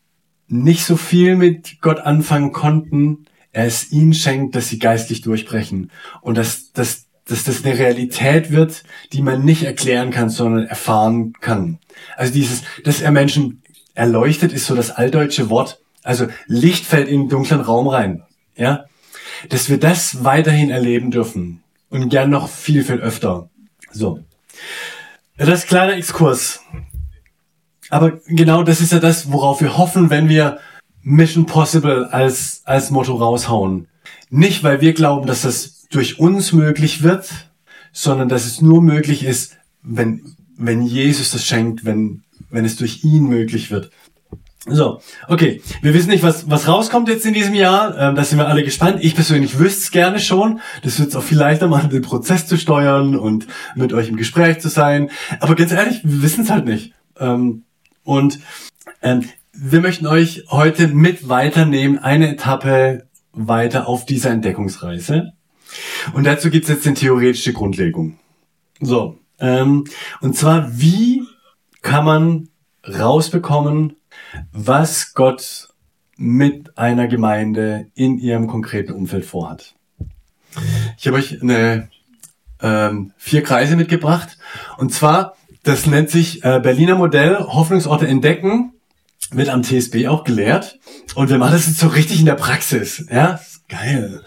nicht 0.47 0.85
so 0.85 0.95
viel 0.95 1.35
mit 1.35 1.81
Gott 1.81 1.99
anfangen 1.99 2.51
konnten, 2.51 3.25
er 3.51 3.65
es 3.65 3.91
ihnen 3.91 4.13
schenkt, 4.13 4.55
dass 4.55 4.69
sie 4.69 4.79
geistlich 4.79 5.21
durchbrechen 5.21 5.91
und 6.21 6.37
dass, 6.37 6.71
dass, 6.73 7.07
dass 7.25 7.43
das 7.43 7.65
eine 7.65 7.77
Realität 7.77 8.51
wird, 8.51 8.83
die 9.13 9.21
man 9.21 9.43
nicht 9.43 9.63
erklären 9.63 10.11
kann, 10.11 10.29
sondern 10.29 10.67
erfahren 10.67 11.33
kann. 11.41 11.79
Also 12.15 12.33
dieses, 12.33 12.61
dass 12.83 13.01
er 13.01 13.11
Menschen 13.11 13.63
erleuchtet, 13.95 14.53
ist 14.53 14.67
so 14.67 14.75
das 14.75 14.91
altdeutsche 14.91 15.49
Wort. 15.49 15.81
Also 16.03 16.27
Licht 16.45 16.85
fällt 16.85 17.07
in 17.07 17.21
den 17.21 17.29
dunklen 17.29 17.61
Raum 17.61 17.87
rein. 17.87 18.23
Ja, 18.55 18.85
dass 19.49 19.69
wir 19.69 19.79
das 19.79 20.23
weiterhin 20.23 20.69
erleben 20.69 21.11
dürfen 21.11 21.63
und 21.89 22.09
gern 22.09 22.29
noch 22.29 22.49
viel, 22.49 22.83
viel 22.83 22.97
öfter. 22.97 23.49
So. 23.91 24.19
Das 25.37 25.59
ist 25.59 25.67
kleiner 25.67 25.93
Exkurs. 25.95 26.61
Aber 27.89 28.19
genau 28.27 28.63
das 28.63 28.81
ist 28.81 28.91
ja 28.91 28.99
das, 28.99 29.31
worauf 29.31 29.61
wir 29.61 29.77
hoffen, 29.77 30.09
wenn 30.09 30.29
wir 30.29 30.59
Mission 31.01 31.45
Possible 31.45 32.09
als, 32.11 32.61
als 32.65 32.91
Motto 32.91 33.15
raushauen. 33.15 33.87
Nicht, 34.29 34.63
weil 34.63 34.81
wir 34.81 34.93
glauben, 34.93 35.25
dass 35.25 35.43
das 35.43 35.87
durch 35.89 36.19
uns 36.19 36.51
möglich 36.51 37.01
wird, 37.01 37.29
sondern 37.93 38.27
dass 38.27 38.45
es 38.45 38.61
nur 38.61 38.81
möglich 38.81 39.23
ist, 39.23 39.57
wenn, 39.81 40.35
wenn 40.57 40.81
Jesus 40.81 41.31
das 41.31 41.45
schenkt, 41.45 41.85
wenn, 41.85 42.23
wenn 42.49 42.65
es 42.65 42.75
durch 42.75 43.03
ihn 43.05 43.27
möglich 43.27 43.71
wird. 43.71 43.91
So, 44.69 45.01
okay. 45.29 45.61
Wir 45.81 45.93
wissen 45.93 46.09
nicht, 46.09 46.23
was, 46.23 46.49
was 46.49 46.67
rauskommt 46.67 47.07
jetzt 47.07 47.25
in 47.25 47.33
diesem 47.33 47.53
Jahr. 47.53 47.97
Ähm, 47.97 48.15
da 48.15 48.23
sind 48.23 48.37
wir 48.37 48.47
alle 48.47 48.63
gespannt. 48.63 48.97
Ich 49.01 49.15
persönlich 49.15 49.59
wüsste 49.59 49.81
es 49.81 49.91
gerne 49.91 50.19
schon. 50.19 50.59
Das 50.83 50.99
wird 50.99 51.09
es 51.09 51.15
auch 51.15 51.23
viel 51.23 51.37
leichter 51.37 51.67
machen, 51.67 51.89
den 51.89 52.01
Prozess 52.01 52.47
zu 52.47 52.57
steuern 52.57 53.15
und 53.15 53.47
mit 53.75 53.93
euch 53.93 54.09
im 54.09 54.17
Gespräch 54.17 54.59
zu 54.59 54.67
sein. 54.67 55.09
Aber 55.39 55.55
ganz 55.55 55.71
ehrlich, 55.71 56.01
wir 56.03 56.21
wissen 56.21 56.43
es 56.43 56.49
halt 56.49 56.65
nicht. 56.65 56.93
Ähm, 57.17 57.63
und 58.03 58.39
ähm, 59.01 59.23
wir 59.53 59.81
möchten 59.81 60.05
euch 60.05 60.43
heute 60.49 60.87
mit 60.87 61.29
weiternehmen, 61.29 61.97
eine 61.99 62.29
Etappe 62.29 63.07
weiter 63.31 63.87
auf 63.87 64.05
dieser 64.05 64.31
Entdeckungsreise. 64.31 65.31
Und 66.13 66.25
dazu 66.25 66.49
gibt 66.49 66.65
es 66.65 66.69
jetzt 66.69 66.85
eine 66.85 66.95
theoretische 66.95 67.53
Grundlegung. 67.53 68.19
So, 68.81 69.17
ähm, 69.39 69.85
und 70.21 70.35
zwar, 70.35 70.79
wie 70.79 71.23
kann 71.81 72.05
man 72.05 72.49
rausbekommen, 72.87 73.96
was 74.51 75.13
Gott 75.13 75.69
mit 76.17 76.77
einer 76.77 77.07
Gemeinde 77.07 77.87
in 77.93 78.17
ihrem 78.17 78.47
konkreten 78.47 78.93
Umfeld 78.93 79.25
vorhat. 79.25 79.75
Ich 80.97 81.07
habe 81.07 81.17
euch 81.17 81.41
eine 81.41 81.89
ähm, 82.61 83.13
vier 83.17 83.43
Kreise 83.43 83.75
mitgebracht 83.75 84.37
und 84.77 84.93
zwar 84.93 85.35
das 85.63 85.85
nennt 85.85 86.09
sich 86.09 86.43
äh, 86.43 86.59
Berliner 86.59 86.95
Modell 86.95 87.37
Hoffnungsorte 87.37 88.07
entdecken 88.07 88.73
wird 89.31 89.49
am 89.49 89.61
TSB 89.61 90.07
auch 90.07 90.23
gelehrt 90.23 90.79
und 91.13 91.29
wir 91.29 91.37
machen 91.37 91.51
das 91.51 91.67
jetzt 91.67 91.79
so 91.79 91.87
richtig 91.87 92.19
in 92.19 92.25
der 92.25 92.35
Praxis. 92.35 93.05
Ja, 93.11 93.39
geil. 93.67 94.23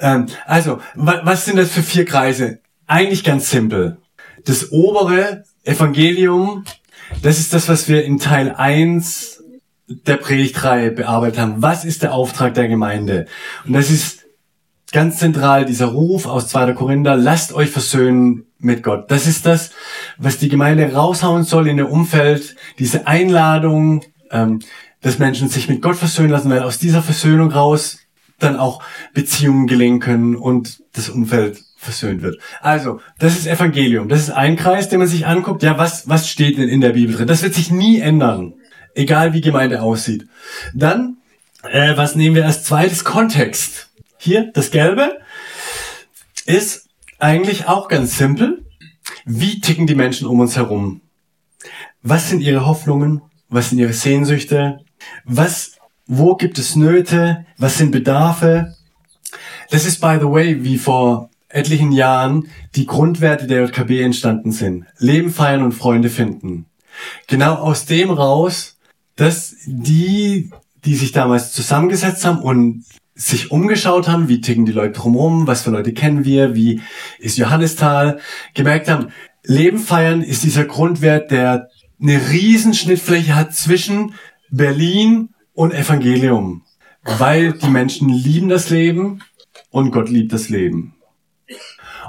Ähm, 0.00 0.26
also, 0.46 0.80
wa 0.94 1.20
was 1.24 1.44
sind 1.44 1.56
das 1.56 1.70
für 1.70 1.82
vier 1.82 2.06
Kreise? 2.06 2.60
Eigentlich 2.86 3.22
ganz 3.22 3.50
simpel. 3.50 3.98
Das 4.44 4.72
obere 4.72 5.44
Evangelium 5.64 6.64
das 7.20 7.38
ist 7.38 7.52
das, 7.52 7.68
was 7.68 7.88
wir 7.88 8.04
in 8.04 8.18
Teil 8.18 8.54
1 8.54 9.31
der 10.06 10.16
Predigtreihe 10.16 10.90
bearbeitet 10.90 11.38
haben. 11.40 11.62
Was 11.62 11.84
ist 11.84 12.02
der 12.02 12.14
Auftrag 12.14 12.54
der 12.54 12.68
Gemeinde? 12.68 13.26
Und 13.64 13.72
das 13.72 13.90
ist 13.90 14.22
ganz 14.92 15.18
zentral 15.18 15.64
dieser 15.64 15.86
Ruf 15.86 16.26
aus 16.26 16.48
2. 16.48 16.74
Korinther, 16.74 17.16
lasst 17.16 17.52
euch 17.52 17.70
versöhnen 17.70 18.44
mit 18.58 18.82
Gott. 18.82 19.10
Das 19.10 19.26
ist 19.26 19.46
das, 19.46 19.70
was 20.18 20.38
die 20.38 20.48
Gemeinde 20.48 20.92
raushauen 20.92 21.44
soll 21.44 21.66
in 21.66 21.78
der 21.78 21.90
Umfeld, 21.90 22.56
diese 22.78 23.06
Einladung, 23.06 24.02
ähm, 24.30 24.60
dass 25.00 25.18
Menschen 25.18 25.48
sich 25.48 25.68
mit 25.68 25.82
Gott 25.82 25.96
versöhnen 25.96 26.30
lassen, 26.30 26.50
weil 26.50 26.60
aus 26.60 26.78
dieser 26.78 27.02
Versöhnung 27.02 27.50
raus 27.50 27.98
dann 28.38 28.56
auch 28.56 28.82
Beziehungen 29.14 29.66
gelingen 29.66 30.00
können 30.00 30.36
und 30.36 30.82
das 30.92 31.08
Umfeld 31.08 31.58
versöhnt 31.76 32.22
wird. 32.22 32.38
Also, 32.60 33.00
das 33.18 33.36
ist 33.36 33.46
Evangelium. 33.46 34.08
Das 34.08 34.20
ist 34.20 34.30
ein 34.30 34.56
Kreis, 34.56 34.88
den 34.88 35.00
man 35.00 35.08
sich 35.08 35.26
anguckt. 35.26 35.62
Ja, 35.62 35.78
was, 35.78 36.08
was 36.08 36.28
steht 36.28 36.58
denn 36.58 36.68
in 36.68 36.80
der 36.80 36.90
Bibel 36.90 37.16
drin? 37.16 37.26
Das 37.26 37.42
wird 37.42 37.54
sich 37.54 37.70
nie 37.70 37.98
ändern. 37.98 38.54
Egal 38.94 39.32
wie 39.32 39.40
Gemeinde 39.40 39.82
aussieht. 39.82 40.26
Dann, 40.74 41.18
äh, 41.62 41.96
was 41.96 42.14
nehmen 42.14 42.36
wir 42.36 42.46
als 42.46 42.64
zweites? 42.64 43.04
Kontext. 43.04 43.90
Hier, 44.18 44.50
das 44.52 44.70
Gelbe 44.70 45.18
ist 46.46 46.88
eigentlich 47.18 47.66
auch 47.66 47.88
ganz 47.88 48.18
simpel. 48.18 48.64
Wie 49.24 49.60
ticken 49.60 49.86
die 49.86 49.94
Menschen 49.94 50.26
um 50.26 50.40
uns 50.40 50.56
herum? 50.56 51.00
Was 52.02 52.28
sind 52.28 52.40
ihre 52.40 52.66
Hoffnungen? 52.66 53.22
Was 53.48 53.70
sind 53.70 53.78
ihre 53.78 53.92
Sehnsüchte? 53.92 54.80
Was, 55.24 55.72
wo 56.06 56.36
gibt 56.36 56.58
es 56.58 56.76
Nöte? 56.76 57.46
Was 57.58 57.78
sind 57.78 57.92
Bedarfe? 57.92 58.74
Das 59.70 59.84
ist, 59.84 60.00
by 60.00 60.18
the 60.20 60.26
way, 60.26 60.64
wie 60.64 60.78
vor 60.78 61.30
etlichen 61.48 61.92
Jahren 61.92 62.48
die 62.74 62.86
Grundwerte 62.86 63.46
der 63.46 63.64
JKB 63.64 64.02
entstanden 64.02 64.52
sind. 64.52 64.86
Leben 64.98 65.30
feiern 65.30 65.62
und 65.62 65.72
Freunde 65.72 66.10
finden. 66.10 66.66
Genau 67.26 67.54
aus 67.54 67.86
dem 67.86 68.10
raus, 68.10 68.78
dass 69.22 69.54
die, 69.66 70.50
die 70.84 70.96
sich 70.96 71.12
damals 71.12 71.52
zusammengesetzt 71.52 72.24
haben 72.24 72.40
und 72.40 72.84
sich 73.14 73.52
umgeschaut 73.52 74.08
haben, 74.08 74.28
wie 74.28 74.40
ticken 74.40 74.64
die 74.66 74.72
Leute 74.72 74.98
drumherum, 74.98 75.46
was 75.46 75.62
für 75.62 75.70
Leute 75.70 75.92
kennen 75.92 76.24
wir, 76.24 76.56
wie 76.56 76.80
ist 77.20 77.38
Johannistal, 77.38 78.18
gemerkt 78.54 78.88
haben, 78.88 79.12
Leben 79.44 79.78
feiern 79.78 80.22
ist 80.22 80.42
dieser 80.42 80.64
Grundwert, 80.64 81.30
der 81.30 81.68
eine 82.00 82.30
riesen 82.30 82.74
Schnittfläche 82.74 83.36
hat 83.36 83.54
zwischen 83.54 84.14
Berlin 84.50 85.28
und 85.52 85.72
Evangelium. 85.72 86.64
Weil 87.04 87.52
die 87.52 87.70
Menschen 87.70 88.08
lieben 88.08 88.48
das 88.48 88.70
Leben 88.70 89.22
und 89.70 89.92
Gott 89.92 90.08
liebt 90.08 90.32
das 90.32 90.48
Leben. 90.48 90.96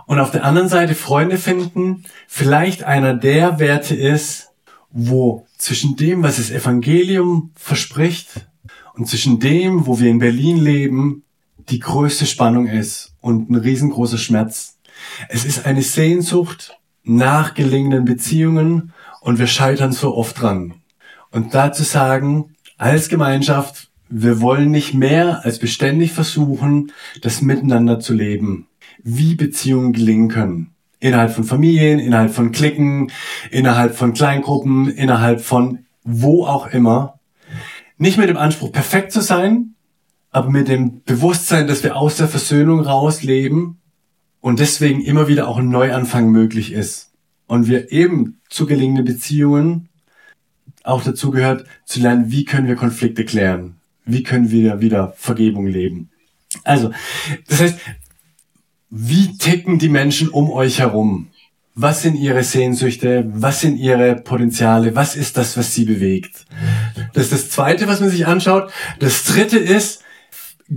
Und 0.08 0.18
auf 0.18 0.32
der 0.32 0.46
anderen 0.46 0.68
Seite 0.68 0.96
Freunde 0.96 1.38
finden, 1.38 2.06
vielleicht 2.28 2.84
einer 2.84 3.14
der 3.14 3.60
Werte 3.60 3.96
ist, 3.96 4.53
wo 4.94 5.46
zwischen 5.58 5.96
dem, 5.96 6.24
was 6.24 6.38
das 6.38 6.52
Evangelium 6.52 7.52
verspricht 7.56 8.48
und 8.94 9.08
zwischen 9.08 9.40
dem, 9.40 9.88
wo 9.88 10.00
wir 10.00 10.10
in 10.10 10.20
Berlin 10.20 10.58
leben, 10.58 11.24
die 11.70 11.80
größte 11.80 12.26
Spannung 12.26 12.68
ist 12.68 13.16
und 13.20 13.50
ein 13.50 13.56
riesengroßer 13.56 14.20
Schmerz. 14.20 14.78
Es 15.30 15.46
ist 15.46 15.66
eine 15.66 15.82
Sehnsucht 15.82 16.78
nach 17.04 17.56
gelingenden 17.56 18.06
Beziehungen 18.06 18.94
und 19.22 19.40
wir 19.40 19.48
scheitern 19.48 19.92
so 19.92 20.16
oft 20.16 20.40
dran. 20.40 20.76
Und 21.32 21.56
dazu 21.56 21.84
sagen, 21.84 22.56
als 22.78 23.10
Gemeinschaft, 23.10 23.90
wir 24.10 24.42
wollen 24.42 24.70
nicht 24.70 24.94
mehr 24.94 25.44
als 25.44 25.58
beständig 25.58 26.12
versuchen, 26.12 26.92
das 27.22 27.42
Miteinander 27.42 28.00
zu 28.00 28.14
leben, 28.14 28.68
wie 29.02 29.34
Beziehungen 29.34 29.94
gelingen 29.94 30.30
können. 30.30 30.73
Innerhalb 31.04 31.34
von 31.34 31.44
Familien, 31.44 32.00
innerhalb 32.00 32.34
von 32.34 32.54
Klicken, 32.54 33.12
innerhalb 33.52 33.94
von 33.94 34.14
Kleingruppen, 34.14 34.90
innerhalb 34.90 35.42
von 35.42 35.80
wo 36.06 36.46
auch 36.46 36.68
immer. 36.68 37.20
Nicht 37.98 38.18
mit 38.18 38.30
dem 38.30 38.38
Anspruch, 38.38 38.72
perfekt 38.72 39.12
zu 39.12 39.20
sein, 39.20 39.76
aber 40.32 40.50
mit 40.50 40.70
dem 40.70 41.04
Bewusstsein, 41.04 41.68
dass 41.68 41.84
wir 41.84 41.98
aus 41.98 42.16
der 42.16 42.30
Versöhnung 42.30 42.80
rausleben 42.80 43.82
und 44.40 44.62
deswegen 44.62 45.02
immer 45.02 45.28
wieder 45.28 45.50
auch 45.50 45.58
ein 45.58 45.68
Neuanfang 45.68 46.32
möglich 46.32 46.72
ist. 46.72 47.12
Und 47.48 47.68
wir 47.68 47.92
eben 47.92 48.40
zu 48.50 48.66
gelingenden 48.66 49.04
Beziehungen 49.04 49.90
auch 50.84 51.04
dazu 51.04 51.32
gehört, 51.32 51.66
zu 51.84 52.00
lernen, 52.00 52.32
wie 52.32 52.46
können 52.46 52.70
wir 52.70 52.78
Konflikte 52.78 53.26
klären? 53.26 53.76
Wie 54.06 54.24
können 54.24 54.52
wir 54.52 54.80
wieder 54.80 55.14
Vergebung 55.18 55.68
leben? 55.68 56.12
Also, 56.64 56.92
das 57.50 57.60
heißt, 57.60 57.80
wie 58.96 59.40
ticken 59.40 59.80
die 59.80 59.90
Menschen 59.90 60.30
um 60.30 60.52
euch 60.52 60.78
herum? 60.78 61.30
Was 61.74 62.04
sind 62.04 62.14
ihre 62.14 62.44
Sehnsüchte? 62.44 63.26
Was 63.34 63.60
sind 63.60 63.78
ihre 63.78 64.16
Potenziale? 64.16 64.96
Was 64.96 65.16
ist 65.16 65.36
das, 65.36 65.58
was 65.58 65.74
sie 65.74 65.86
bewegt? 65.86 66.46
Das 67.16 67.24
ist 67.24 67.32
das 67.32 67.50
Zweite, 67.50 67.88
was 67.88 68.02
man 68.02 68.12
sich 68.12 68.28
anschaut. 68.28 68.72
Das 69.00 69.24
Dritte 69.24 69.58
ist, 69.58 70.04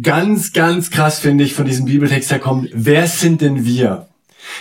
ganz, 0.02 0.54
ganz 0.54 0.90
krass 0.90 1.18
finde 1.18 1.44
ich 1.44 1.52
von 1.52 1.66
diesem 1.66 1.84
Bibeltext 1.84 2.30
herkommt, 2.30 2.70
wer 2.72 3.06
sind 3.06 3.42
denn 3.42 3.66
wir? 3.66 4.08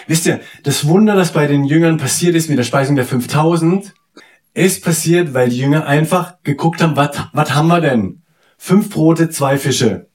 Wisst 0.06 0.26
ihr, 0.26 0.42
das 0.64 0.86
Wunder, 0.86 1.16
das 1.16 1.32
bei 1.32 1.48
den 1.48 1.64
Jüngern 1.64 1.96
passiert 1.96 2.36
ist 2.36 2.50
mit 2.50 2.58
der 2.58 2.64
Speisung 2.66 2.98
der 2.98 3.06
5000, 3.06 3.94
ist 4.54 4.84
passiert, 4.84 5.34
weil 5.34 5.48
die 5.48 5.60
Jünger 5.60 5.88
einfach 5.88 6.44
geguckt 6.44 6.82
haben, 6.82 6.98
was 6.98 7.18
was 7.32 7.56
haben 7.56 7.68
wir 7.68 7.80
denn? 7.80 8.22
Fünf 8.58 8.90
Brote, 8.90 9.30
zwei 9.30 9.58
Fische. 9.58 10.08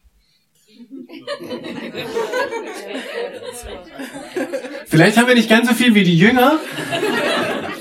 Vielleicht 4.90 5.16
haben 5.18 5.28
wir 5.28 5.37
nicht 5.37 5.49
ganz 5.49 5.68
so 5.68 5.75
viel 5.75 5.94
wie 5.94 6.02
die 6.02 6.18
Jünger, 6.18 6.59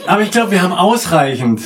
aber 0.06 0.22
ich 0.22 0.30
glaube, 0.30 0.52
wir 0.52 0.62
haben 0.62 0.74
ausreichend. 0.74 1.60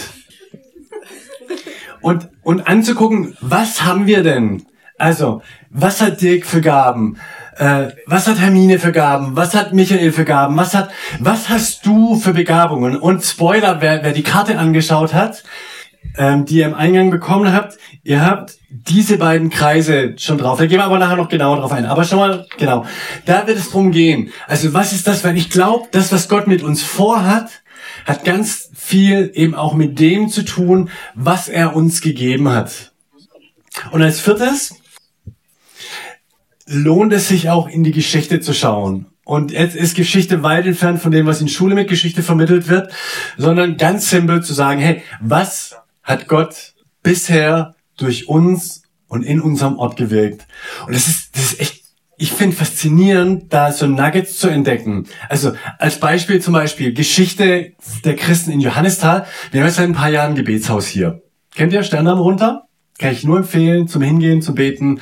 Und, 1.99 2.29
und 2.43 2.65
anzugucken, 2.65 3.35
was 3.41 3.83
haben 3.83 4.07
wir 4.07 4.23
denn? 4.23 4.65
Also, 4.97 5.41
was 5.69 5.99
hat 5.99 6.21
Dirk 6.21 6.45
für 6.45 6.61
Gaben? 6.61 7.17
Äh, 7.57 7.87
was 8.05 8.27
hat 8.27 8.39
Hermine 8.39 8.79
für 8.79 8.93
Gaben? 8.93 9.35
Was 9.35 9.53
hat 9.53 9.73
Michael 9.73 10.13
für 10.13 10.23
Gaben? 10.23 10.55
Was 10.55 10.73
hat, 10.73 10.91
was 11.19 11.49
hast 11.49 11.85
du 11.85 12.15
für 12.15 12.31
Begabungen? 12.31 12.95
Und 12.95 13.25
Spoiler, 13.25 13.81
wer, 13.81 14.01
wer 14.01 14.13
die 14.13 14.23
Karte 14.23 14.57
angeschaut 14.57 15.13
hat, 15.13 15.43
ähm, 16.17 16.45
die 16.45 16.57
ihr 16.57 16.65
im 16.65 16.73
Eingang 16.73 17.09
bekommen 17.09 17.51
habt, 17.51 17.77
ihr 18.03 18.25
habt 18.25 18.57
diese 18.69 19.17
beiden 19.17 19.49
Kreise 19.49 20.15
schon 20.17 20.37
drauf. 20.37 20.57
Da 20.57 20.65
gehen 20.65 20.79
wir 20.79 20.85
aber 20.85 20.99
nachher 20.99 21.15
noch 21.15 21.29
genauer 21.29 21.57
drauf 21.57 21.71
ein. 21.71 21.85
Aber 21.85 22.03
schon 22.03 22.19
mal, 22.19 22.47
genau. 22.57 22.85
Da 23.25 23.47
wird 23.47 23.57
es 23.57 23.69
drum 23.69 23.91
gehen. 23.91 24.31
Also 24.47 24.73
was 24.73 24.93
ist 24.93 25.07
das? 25.07 25.23
Weil 25.23 25.37
ich 25.37 25.49
glaube, 25.49 25.87
das, 25.91 26.11
was 26.11 26.29
Gott 26.29 26.47
mit 26.47 26.63
uns 26.63 26.81
vorhat, 26.81 27.49
hat 28.05 28.25
ganz 28.25 28.69
viel 28.73 29.31
eben 29.33 29.55
auch 29.55 29.73
mit 29.73 29.99
dem 29.99 30.29
zu 30.29 30.43
tun, 30.43 30.89
was 31.15 31.49
er 31.49 31.75
uns 31.75 32.01
gegeben 32.01 32.49
hat. 32.49 32.91
Und 33.91 34.01
als 34.01 34.19
viertes, 34.19 34.75
lohnt 36.65 37.13
es 37.13 37.27
sich 37.27 37.49
auch 37.49 37.67
in 37.67 37.83
die 37.83 37.91
Geschichte 37.91 38.39
zu 38.39 38.53
schauen. 38.53 39.07
Und 39.25 39.51
jetzt 39.51 39.75
ist 39.75 39.95
Geschichte 39.95 40.43
weit 40.43 40.65
entfernt 40.65 41.01
von 41.01 41.11
dem, 41.11 41.25
was 41.25 41.39
in 41.39 41.47
Schule 41.47 41.75
mit 41.75 41.87
Geschichte 41.87 42.23
vermittelt 42.23 42.67
wird, 42.67 42.91
sondern 43.37 43.77
ganz 43.77 44.09
simpel 44.09 44.43
zu 44.43 44.53
sagen, 44.53 44.81
hey, 44.81 45.01
was 45.21 45.77
hat 46.03 46.27
Gott 46.27 46.73
bisher 47.01 47.75
durch 47.97 48.27
uns 48.27 48.83
und 49.07 49.23
in 49.23 49.41
unserem 49.41 49.77
Ort 49.77 49.97
gewirkt? 49.97 50.47
Und 50.85 50.93
das 50.93 51.07
ist, 51.07 51.35
das 51.35 51.53
ist 51.53 51.59
echt, 51.59 51.83
ich 52.17 52.31
finde 52.31 52.55
faszinierend, 52.55 53.51
da 53.51 53.71
so 53.71 53.87
Nuggets 53.87 54.37
zu 54.37 54.47
entdecken. 54.47 55.07
Also 55.29 55.53
als 55.79 55.99
Beispiel 55.99 56.41
zum 56.41 56.53
Beispiel 56.53 56.93
Geschichte 56.93 57.73
der 58.05 58.15
Christen 58.15 58.51
in 58.51 58.61
Johannisthal. 58.61 59.25
Wir 59.51 59.61
haben 59.61 59.67
jetzt 59.67 59.77
seit 59.77 59.87
ein 59.87 59.93
paar 59.93 60.09
Jahren 60.09 60.31
ein 60.31 60.35
Gebetshaus 60.35 60.87
hier. 60.87 61.21
Kennt 61.55 61.73
ihr 61.73 61.83
Sterndamm 61.83 62.19
runter? 62.19 62.67
Kann 62.99 63.11
ich 63.11 63.23
nur 63.23 63.37
empfehlen, 63.37 63.87
zum 63.87 64.01
Hingehen, 64.01 64.41
zum 64.41 64.55
Beten. 64.55 64.99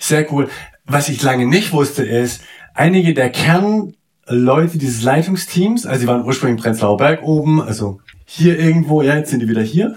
Sehr 0.00 0.30
cool. 0.32 0.48
Was 0.84 1.08
ich 1.08 1.22
lange 1.22 1.46
nicht 1.46 1.72
wusste, 1.72 2.04
ist, 2.04 2.42
einige 2.74 3.14
der 3.14 3.30
Kernleute 3.30 4.78
dieses 4.78 5.02
Leitungsteams, 5.02 5.86
also 5.86 6.00
sie 6.00 6.06
waren 6.06 6.24
ursprünglich 6.24 6.58
in 6.58 6.62
Prenzlauer 6.62 6.96
Berg 6.96 7.22
oben, 7.22 7.60
also 7.60 8.00
hier 8.24 8.58
irgendwo, 8.58 9.02
ja, 9.02 9.16
jetzt 9.16 9.30
sind 9.30 9.40
die 9.40 9.48
wieder 9.48 9.62
hier. 9.62 9.96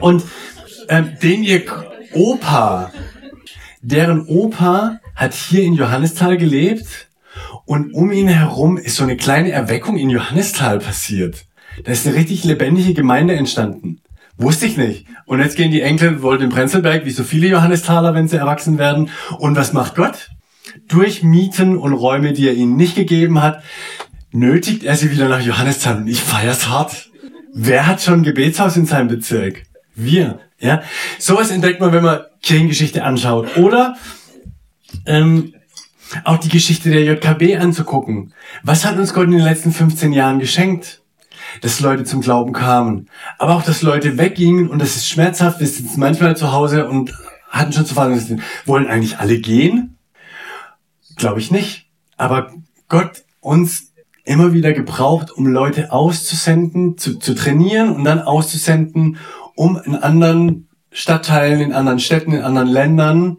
Und 0.00 0.24
ähm, 0.88 1.16
den 1.22 1.42
ihr 1.42 1.62
Opa, 2.12 2.92
deren 3.82 4.26
Opa 4.26 5.00
hat 5.14 5.34
hier 5.34 5.62
in 5.62 5.74
Johannisthal 5.74 6.36
gelebt 6.36 7.08
und 7.64 7.92
um 7.94 8.12
ihn 8.12 8.28
herum 8.28 8.78
ist 8.78 8.96
so 8.96 9.02
eine 9.02 9.16
kleine 9.16 9.50
Erweckung 9.50 9.96
in 9.96 10.10
Johannisthal 10.10 10.78
passiert. 10.78 11.46
Da 11.84 11.92
ist 11.92 12.06
eine 12.06 12.16
richtig 12.16 12.44
lebendige 12.44 12.94
Gemeinde 12.94 13.34
entstanden. 13.34 14.00
Wusste 14.38 14.66
ich 14.66 14.76
nicht. 14.76 15.06
Und 15.24 15.40
jetzt 15.40 15.56
gehen 15.56 15.70
die 15.70 15.80
Enkel 15.80 16.22
wohl 16.22 16.40
in 16.42 16.50
Prenzlberg, 16.50 17.04
wie 17.04 17.10
so 17.10 17.24
viele 17.24 17.48
Johannisthaler, 17.48 18.14
wenn 18.14 18.28
sie 18.28 18.36
erwachsen 18.36 18.78
werden. 18.78 19.10
Und 19.38 19.56
was 19.56 19.72
macht 19.72 19.94
Gott? 19.94 20.30
Durch 20.88 21.22
Mieten 21.22 21.76
und 21.76 21.94
Räume, 21.94 22.32
die 22.32 22.46
er 22.46 22.54
ihnen 22.54 22.76
nicht 22.76 22.96
gegeben 22.96 23.42
hat, 23.42 23.62
nötigt 24.30 24.84
er 24.84 24.96
sie 24.96 25.10
wieder 25.10 25.28
nach 25.28 25.40
Johannisthal. 25.40 25.96
Und 25.96 26.08
ich 26.08 26.20
feier's 26.20 26.68
hart. 26.68 27.10
Wer 27.54 27.86
hat 27.86 28.02
schon 28.02 28.20
ein 28.20 28.22
Gebetshaus 28.24 28.76
in 28.76 28.84
seinem 28.84 29.08
Bezirk? 29.08 29.62
Wir. 29.96 30.40
Ja, 30.58 30.82
sowas 31.18 31.50
entdeckt 31.50 31.80
man, 31.80 31.92
wenn 31.92 32.04
man 32.04 32.20
Kirchengeschichte 32.42 33.02
anschaut. 33.02 33.56
Oder 33.56 33.96
ähm, 35.06 35.54
auch 36.24 36.38
die 36.38 36.48
Geschichte 36.48 36.90
der 36.90 37.02
JKB 37.04 37.56
anzugucken. 37.56 38.32
Was 38.62 38.84
hat 38.84 38.96
uns 38.96 39.12
Gott 39.12 39.24
in 39.24 39.32
den 39.32 39.40
letzten 39.40 39.72
15 39.72 40.12
Jahren 40.12 40.38
geschenkt? 40.38 41.02
dass 41.60 41.80
Leute 41.80 42.04
zum 42.04 42.20
Glauben 42.20 42.52
kamen. 42.52 43.08
Aber 43.38 43.54
auch, 43.54 43.62
dass 43.62 43.82
Leute 43.82 44.18
weggingen 44.18 44.68
und 44.68 44.80
das 44.80 44.96
ist 44.96 45.08
schmerzhaft. 45.08 45.60
Wir 45.60 45.66
sitzen 45.66 46.00
manchmal 46.00 46.36
zu 46.36 46.52
Hause 46.52 46.88
und 46.88 47.12
hatten 47.48 47.72
schon 47.72 47.86
zu 47.86 47.94
fahren. 47.94 48.42
Wollen 48.64 48.86
eigentlich 48.86 49.18
alle 49.18 49.38
gehen? 49.38 49.96
Glaube 51.16 51.40
ich 51.40 51.50
nicht. 51.50 51.86
Aber 52.16 52.52
Gott 52.88 53.24
uns 53.40 53.92
immer 54.24 54.52
wieder 54.52 54.72
gebraucht, 54.72 55.30
um 55.30 55.46
Leute 55.46 55.92
auszusenden, 55.92 56.98
zu, 56.98 57.18
zu 57.18 57.34
trainieren 57.34 57.94
und 57.94 58.04
dann 58.04 58.20
auszusenden, 58.20 59.18
um 59.56 59.80
in 59.84 59.96
anderen 59.96 60.68
Stadtteilen, 60.92 61.60
in 61.60 61.72
anderen 61.72 61.98
Städten, 61.98 62.32
in 62.32 62.42
anderen 62.42 62.68
Ländern 62.68 63.38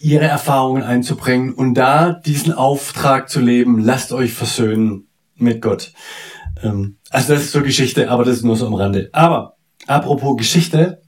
ihre 0.00 0.24
Erfahrungen 0.24 0.82
einzubringen 0.82 1.52
und 1.52 1.74
da 1.74 2.12
diesen 2.12 2.52
Auftrag 2.52 3.28
zu 3.28 3.40
leben, 3.40 3.78
lasst 3.78 4.12
euch 4.12 4.32
versöhnen 4.32 5.06
mit 5.36 5.60
Gott. 5.60 5.92
Ähm, 6.62 6.96
also 7.10 7.34
das 7.34 7.44
ist 7.44 7.52
so 7.52 7.62
Geschichte, 7.62 8.10
aber 8.10 8.24
das 8.24 8.38
ist 8.38 8.44
nur 8.44 8.56
so 8.56 8.66
am 8.66 8.74
Rande. 8.74 9.10
Aber 9.12 9.56
apropos 9.86 10.36
Geschichte, 10.36 11.02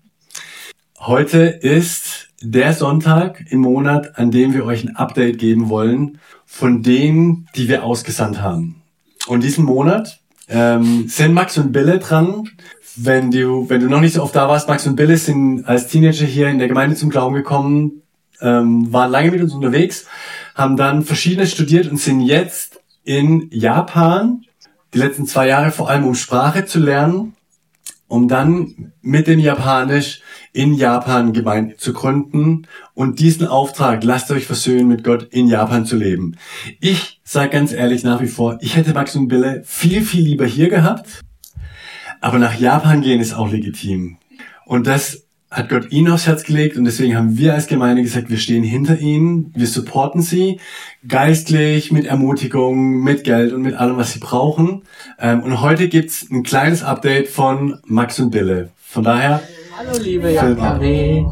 heute 1.01 1.41
ist 1.43 2.29
der 2.41 2.75
Sonntag 2.75 3.45
im 3.49 3.61
Monat, 3.61 4.19
an 4.19 4.31
dem 4.31 4.53
wir 4.53 4.65
euch 4.65 4.85
ein 4.85 4.97
Update 4.97 5.39
geben 5.39 5.71
wollen 5.71 6.19
von 6.45 6.83
denen, 6.83 7.49
die 7.57 7.69
wir 7.69 7.85
ausgesandt 7.85 8.43
haben. 8.43 8.83
Und 9.27 9.43
diesen 9.43 9.65
Monat 9.65 10.21
ähm, 10.49 11.09
sind 11.09 11.33
Max 11.33 11.57
und 11.59 11.73
Bille 11.73 11.99
dran. 11.99 12.49
Wenn 12.97 13.31
du, 13.31 13.69
wenn 13.69 13.81
du 13.81 13.89
noch 13.89 14.01
nicht 14.01 14.15
so 14.15 14.23
oft 14.23 14.37
da 14.37 14.49
warst, 14.49 14.69
Max 14.69 14.87
und 14.87 14.97
Bille 14.97 15.17
sind 15.17 15.65
als 15.65 15.89
Teenager 15.89 16.27
hier 16.27 16.49
in 16.49 16.59
der 16.59 16.69
Gemeinde 16.69 16.95
zum 16.95 17.11
Glauben 17.11 17.35
gekommen, 17.35 18.03
ähm, 18.41 18.93
waren 18.93 19.11
lange 19.11 19.33
mit 19.33 19.43
uns 19.43 19.53
unterwegs, 19.53 20.07
haben 20.55 20.77
dann 20.77 21.03
verschiedenes 21.03 21.51
studiert 21.51 21.91
und 21.91 21.99
sind 21.99 22.21
jetzt 22.21 22.81
in 23.05 23.49
Japan 23.51 24.43
die 24.93 24.99
letzten 24.99 25.27
zwei 25.27 25.49
Jahre 25.49 25.73
vor 25.73 25.91
allem 25.91 26.07
um 26.07 26.15
Sprache 26.15 26.67
zu 26.67 26.79
lernen, 26.79 27.35
um 28.07 28.29
dann 28.29 28.93
mit 29.03 29.27
dem 29.27 29.41
Japanisch 29.41 30.23
in 30.53 30.75
Japan 30.75 31.33
Gemeinde 31.33 31.77
zu 31.77 31.93
gründen 31.93 32.69
und 32.95 33.19
diesen 33.19 33.47
Auftrag, 33.47 34.05
lasst 34.05 34.31
euch 34.31 34.47
versöhnen 34.47 34.87
mit 34.87 35.03
Gott, 35.03 35.25
in 35.33 35.49
Japan 35.49 35.85
zu 35.85 35.97
leben. 35.97 36.37
Ich 36.81 37.21
sage 37.25 37.51
ganz 37.51 37.73
ehrlich 37.73 38.05
nach 38.05 38.21
wie 38.21 38.29
vor, 38.29 38.59
ich 38.61 38.77
hätte 38.77 38.95
Max 38.95 39.17
und 39.17 39.27
Bille 39.27 39.63
viel, 39.65 40.03
viel 40.03 40.23
lieber 40.23 40.47
hier 40.47 40.69
gehabt, 40.69 41.23
aber 42.25 42.39
nach 42.39 42.55
Japan 42.55 43.03
gehen 43.03 43.21
ist 43.21 43.35
auch 43.35 43.51
legitim. 43.51 44.17
Und 44.65 44.87
das 44.87 45.25
hat 45.51 45.69
Gott 45.69 45.93
ihnen 45.93 46.11
aufs 46.11 46.27
Herz 46.27 46.43
gelegt 46.43 46.79
und 46.79 46.87
deswegen 46.87 47.19
haben 47.19 47.37
wir 47.37 47.53
als 47.53 47.67
Gemeinde 47.67 48.01
gesagt, 48.01 48.31
wir 48.31 48.39
stehen 48.39 48.65
hinter 48.65 48.99
ihnen, 48.99 49.53
wir 49.55 49.67
supporten 49.67 50.23
sie 50.23 50.59
geistlich, 51.07 51.93
mit 51.93 52.07
Ermutigung, 52.07 53.03
mit 53.03 53.25
Geld 53.25 53.53
und 53.53 53.61
mit 53.61 53.75
allem, 53.75 53.99
was 53.99 54.15
sie 54.15 54.21
brauchen. 54.21 54.85
Ähm, 55.19 55.43
und 55.43 55.61
heute 55.61 55.89
gibt's 55.89 56.27
ein 56.31 56.43
kleines 56.45 56.83
Update 56.83 57.29
von 57.29 57.79
Max 57.85 58.19
und 58.19 58.31
Bille. 58.31 58.71
Von 58.83 59.05
daher... 59.05 59.43
Hallo 59.77 59.99
liebe 60.03 60.31
JKW. 60.31 61.27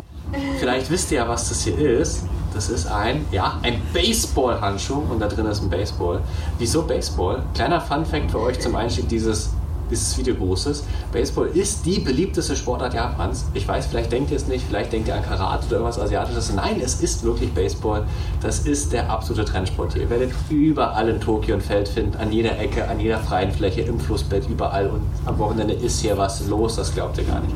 Vielleicht 0.60 0.90
wisst 0.90 1.10
ihr 1.10 1.18
ja, 1.18 1.28
was 1.28 1.48
das 1.48 1.64
hier 1.64 1.78
ist. 1.78 2.26
Das 2.52 2.68
ist 2.68 2.86
ein, 2.86 3.24
ja, 3.32 3.58
ein 3.62 3.80
Baseball-Handschuh 3.94 5.04
und 5.10 5.20
da 5.20 5.28
drin 5.28 5.46
ist 5.46 5.62
ein 5.62 5.70
Baseball. 5.70 6.20
Wieso 6.58 6.82
Baseball? 6.82 7.42
Kleiner 7.54 7.80
Fun-Fact 7.80 8.30
für 8.30 8.40
euch 8.40 8.60
zum 8.60 8.76
Einstieg 8.76 9.08
dieses 9.08 9.52
dieses 9.92 10.18
Videogroßes. 10.18 10.84
Baseball 11.12 11.48
ist 11.54 11.86
die 11.86 12.00
beliebteste 12.00 12.56
Sportart 12.56 12.94
Japans. 12.94 13.44
Ich 13.54 13.66
weiß, 13.68 13.86
vielleicht 13.86 14.10
denkt 14.10 14.30
ihr 14.30 14.36
es 14.36 14.48
nicht, 14.48 14.64
vielleicht 14.66 14.92
denkt 14.92 15.08
ihr 15.08 15.14
an 15.14 15.22
Karate 15.22 15.66
oder 15.66 15.76
irgendwas 15.76 15.98
Asiatisches. 15.98 16.52
Nein, 16.52 16.80
es 16.82 17.00
ist 17.00 17.22
wirklich 17.22 17.52
Baseball. 17.52 18.04
Das 18.40 18.60
ist 18.60 18.92
der 18.92 19.10
absolute 19.10 19.44
Trendsport 19.44 19.92
hier. 19.92 20.02
Ihr 20.02 20.10
werdet 20.10 20.32
überall 20.50 21.08
in 21.08 21.20
Tokio 21.20 21.54
ein 21.54 21.60
Feld 21.60 21.88
finden, 21.88 22.16
an 22.16 22.32
jeder 22.32 22.58
Ecke, 22.58 22.88
an 22.88 22.98
jeder 22.98 23.20
freien 23.20 23.52
Fläche, 23.52 23.82
im 23.82 24.00
Flussbett, 24.00 24.48
überall. 24.48 24.88
Und 24.88 25.02
am 25.26 25.38
Wochenende 25.38 25.74
ist 25.74 26.00
hier 26.00 26.16
was 26.18 26.46
los, 26.48 26.76
das 26.76 26.94
glaubt 26.94 27.18
ihr 27.18 27.24
gar 27.24 27.40
nicht. 27.40 27.54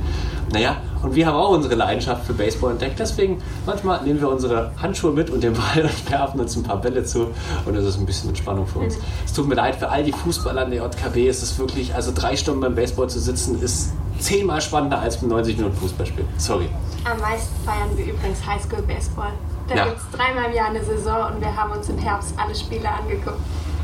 Naja, 0.53 0.77
und 1.02 1.14
wir 1.14 1.26
haben 1.26 1.37
auch 1.37 1.50
unsere 1.50 1.74
Leidenschaft 1.74 2.24
für 2.24 2.32
Baseball 2.32 2.72
entdeckt. 2.72 2.98
Deswegen 2.98 3.42
manchmal 3.64 4.02
nehmen 4.02 4.20
wir 4.20 4.28
unsere 4.30 4.72
Handschuhe 4.80 5.12
mit 5.12 5.30
und 5.30 5.42
den 5.42 5.52
Ball 5.52 5.82
und 5.85 6.11
werfen 6.11 6.40
uns 6.40 6.56
ein 6.56 6.62
paar 6.62 6.80
Bälle 6.80 7.04
zu. 7.04 7.28
Und 7.64 7.74
das 7.76 7.85
ist 7.85 7.98
ein 7.98 8.06
bisschen 8.06 8.28
Entspannung 8.30 8.66
für 8.66 8.80
uns. 8.80 8.96
Es 9.24 9.32
tut 9.32 9.48
mir 9.48 9.54
leid 9.54 9.76
für 9.76 9.88
all 9.88 10.02
die 10.04 10.12
Fußballer 10.12 10.64
in 10.64 10.70
der 10.72 10.82
JKB. 10.85 11.28
Es 11.28 11.42
ist 11.42 11.59
wirklich, 11.59 11.94
also 11.94 12.12
drei 12.14 12.37
Stunden 12.37 12.61
beim 12.61 12.74
Baseball 12.74 13.09
zu 13.09 13.20
sitzen, 13.20 13.61
ist 13.62 13.92
zehnmal 14.18 14.61
spannender 14.61 14.98
als 14.98 15.20
mit 15.20 15.30
90 15.30 15.56
Minuten 15.59 15.76
Fußballspiel. 15.76 16.24
Sorry. 16.38 16.68
Am 17.04 17.20
meisten 17.20 17.54
feiern 17.64 17.90
wir 17.96 18.04
übrigens 18.06 18.38
Highschool 18.46 18.82
Baseball. 18.82 19.32
Da 19.68 19.74
Ja. 19.74 19.85
gibt 19.87 19.98
es 19.98 20.16
dreimal 20.18 20.46
im 20.50 20.54
Jahr 20.56 20.68
eine 20.70 20.82
Saison 20.85 21.32
und 21.35 21.40
wir 21.40 21.54
haben 21.54 21.72
uns 21.72 21.88
im 21.88 21.98
Herbst 21.98 22.35
alle 22.37 22.54
Spiele 22.54 22.88
angeguckt. 22.88 23.38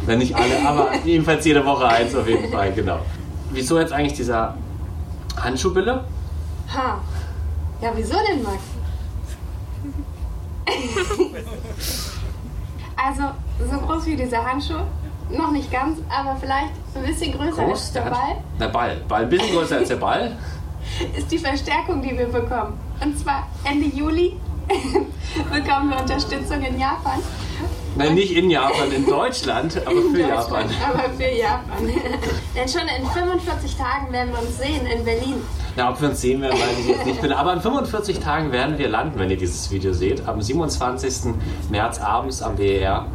Wenn 0.07 0.19
nicht 0.19 0.35
alle, 0.35 0.67
aber 0.67 0.89
jedenfalls 1.05 1.45
jede 1.45 1.65
Woche 1.65 1.87
eins 1.87 2.15
auf 2.15 2.27
jeden 2.27 2.51
Fall, 2.53 2.73
genau. 2.73 2.99
Wieso 3.51 3.79
jetzt 3.79 3.93
eigentlich 3.93 4.15
dieser 4.15 4.55
Handschuhbille? 5.41 6.05
Ha. 6.75 6.99
Ja, 7.81 7.91
wieso 7.95 8.15
denn, 8.29 8.43
Max? 8.43 8.59
also, 12.97 13.23
so 13.71 13.79
groß 13.87 14.07
wie 14.07 14.17
dieser 14.17 14.45
Handschuh, 14.45 14.81
noch 15.31 15.51
nicht 15.51 15.71
ganz, 15.71 15.99
aber 16.09 16.37
vielleicht 16.37 16.73
ein 16.95 17.03
bisschen 17.03 17.33
größer 17.33 17.63
als 17.63 17.93
der 17.93 18.05
Hand- 18.05 18.15
Ball, 18.15 18.37
Der 18.61 18.69
Ball. 18.69 18.97
Ball 19.09 19.23
ein 19.23 19.29
bisschen 19.29 19.55
größer 19.55 19.77
als 19.79 19.89
der 19.89 19.97
Ball. 19.97 20.37
ist 21.17 21.31
die 21.31 21.39
Verstärkung, 21.39 22.03
die 22.03 22.17
wir 22.17 22.27
bekommen. 22.27 22.79
Und 23.03 23.19
zwar 23.19 23.47
Ende 23.65 23.87
Juli 23.89 24.37
bekommen 25.53 25.91
wir 25.91 26.01
Unterstützung 26.01 26.63
in 26.63 26.79
Japan. 26.79 27.21
Nein, 27.95 28.15
nicht 28.15 28.33
in 28.35 28.49
Japan, 28.51 28.91
in 28.91 29.05
Deutschland, 29.07 29.81
aber 29.85 29.97
In 29.97 30.15
für 30.15 30.21
Japan. 30.21 30.65
Aber 30.89 31.11
für 31.17 31.31
Japan. 31.31 31.89
Denn 32.57 32.69
schon 32.69 32.83
in 32.89 33.07
45 33.07 33.77
Tagen 33.77 34.13
werden 34.13 34.33
wir 34.33 34.41
uns 34.41 34.57
sehen 34.59 34.87
in 34.87 35.05
Berlin. 35.05 35.35
Na, 35.77 35.91
ob 35.91 36.01
wir 36.01 36.09
uns 36.09 36.21
sehen 36.21 36.41
werden, 36.41 36.59
weiß 36.59 36.79
ich 36.81 36.87
jetzt 36.89 37.07
nicht. 37.07 37.21
Bin- 37.21 37.33
Aber 37.33 37.53
in 37.53 37.61
45 37.61 38.19
Tagen 38.21 38.51
werden 38.53 38.79
wir 38.79 38.89
landen, 38.89 39.19
wenn 39.19 39.31
ihr 39.31 39.37
dieses 39.37 39.71
Video 39.71 39.93
seht. 39.93 40.27
Am 40.27 40.41
27. 40.41 41.35
März 41.71 41.99
abends 42.01 42.41
am 42.43 42.57
BER. 42.57 43.07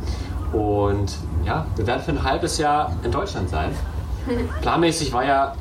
Und 0.53 1.15
ja, 1.45 1.65
wir 1.75 1.87
werden 1.87 2.03
für 2.03 2.11
ein 2.11 2.23
halbes 2.23 2.57
Jahr 2.57 2.95
in 3.03 3.11
Deutschland 3.11 3.49
sein. 3.49 3.71
Planmäßig 4.61 5.11
war 5.13 5.25
ja 5.25 5.55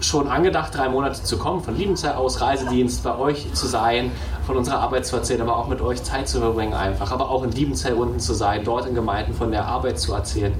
schon 0.00 0.28
angedacht, 0.28 0.74
drei 0.74 0.88
Monate 0.88 1.22
zu 1.22 1.38
kommen, 1.38 1.62
von 1.62 1.76
Liebenzeit 1.76 2.16
aus, 2.16 2.40
Reisedienst, 2.40 3.02
bei 3.02 3.16
euch 3.18 3.52
zu 3.54 3.66
sein, 3.66 4.10
von 4.46 4.56
unserer 4.56 4.80
Arbeit 4.80 5.06
zu 5.06 5.16
erzählen, 5.16 5.40
aber 5.40 5.56
auch 5.56 5.68
mit 5.68 5.80
euch 5.80 6.02
Zeit 6.02 6.28
zu 6.28 6.38
verbringen 6.38 6.74
einfach, 6.74 7.10
aber 7.12 7.30
auch 7.30 7.42
in 7.44 7.52
Liebenzell 7.52 7.94
unten 7.94 8.20
zu 8.20 8.34
sein, 8.34 8.62
dort 8.64 8.86
in 8.86 8.94
Gemeinden 8.94 9.34
von 9.34 9.50
der 9.50 9.66
Arbeit 9.66 9.98
zu 9.98 10.12
erzählen, 10.12 10.54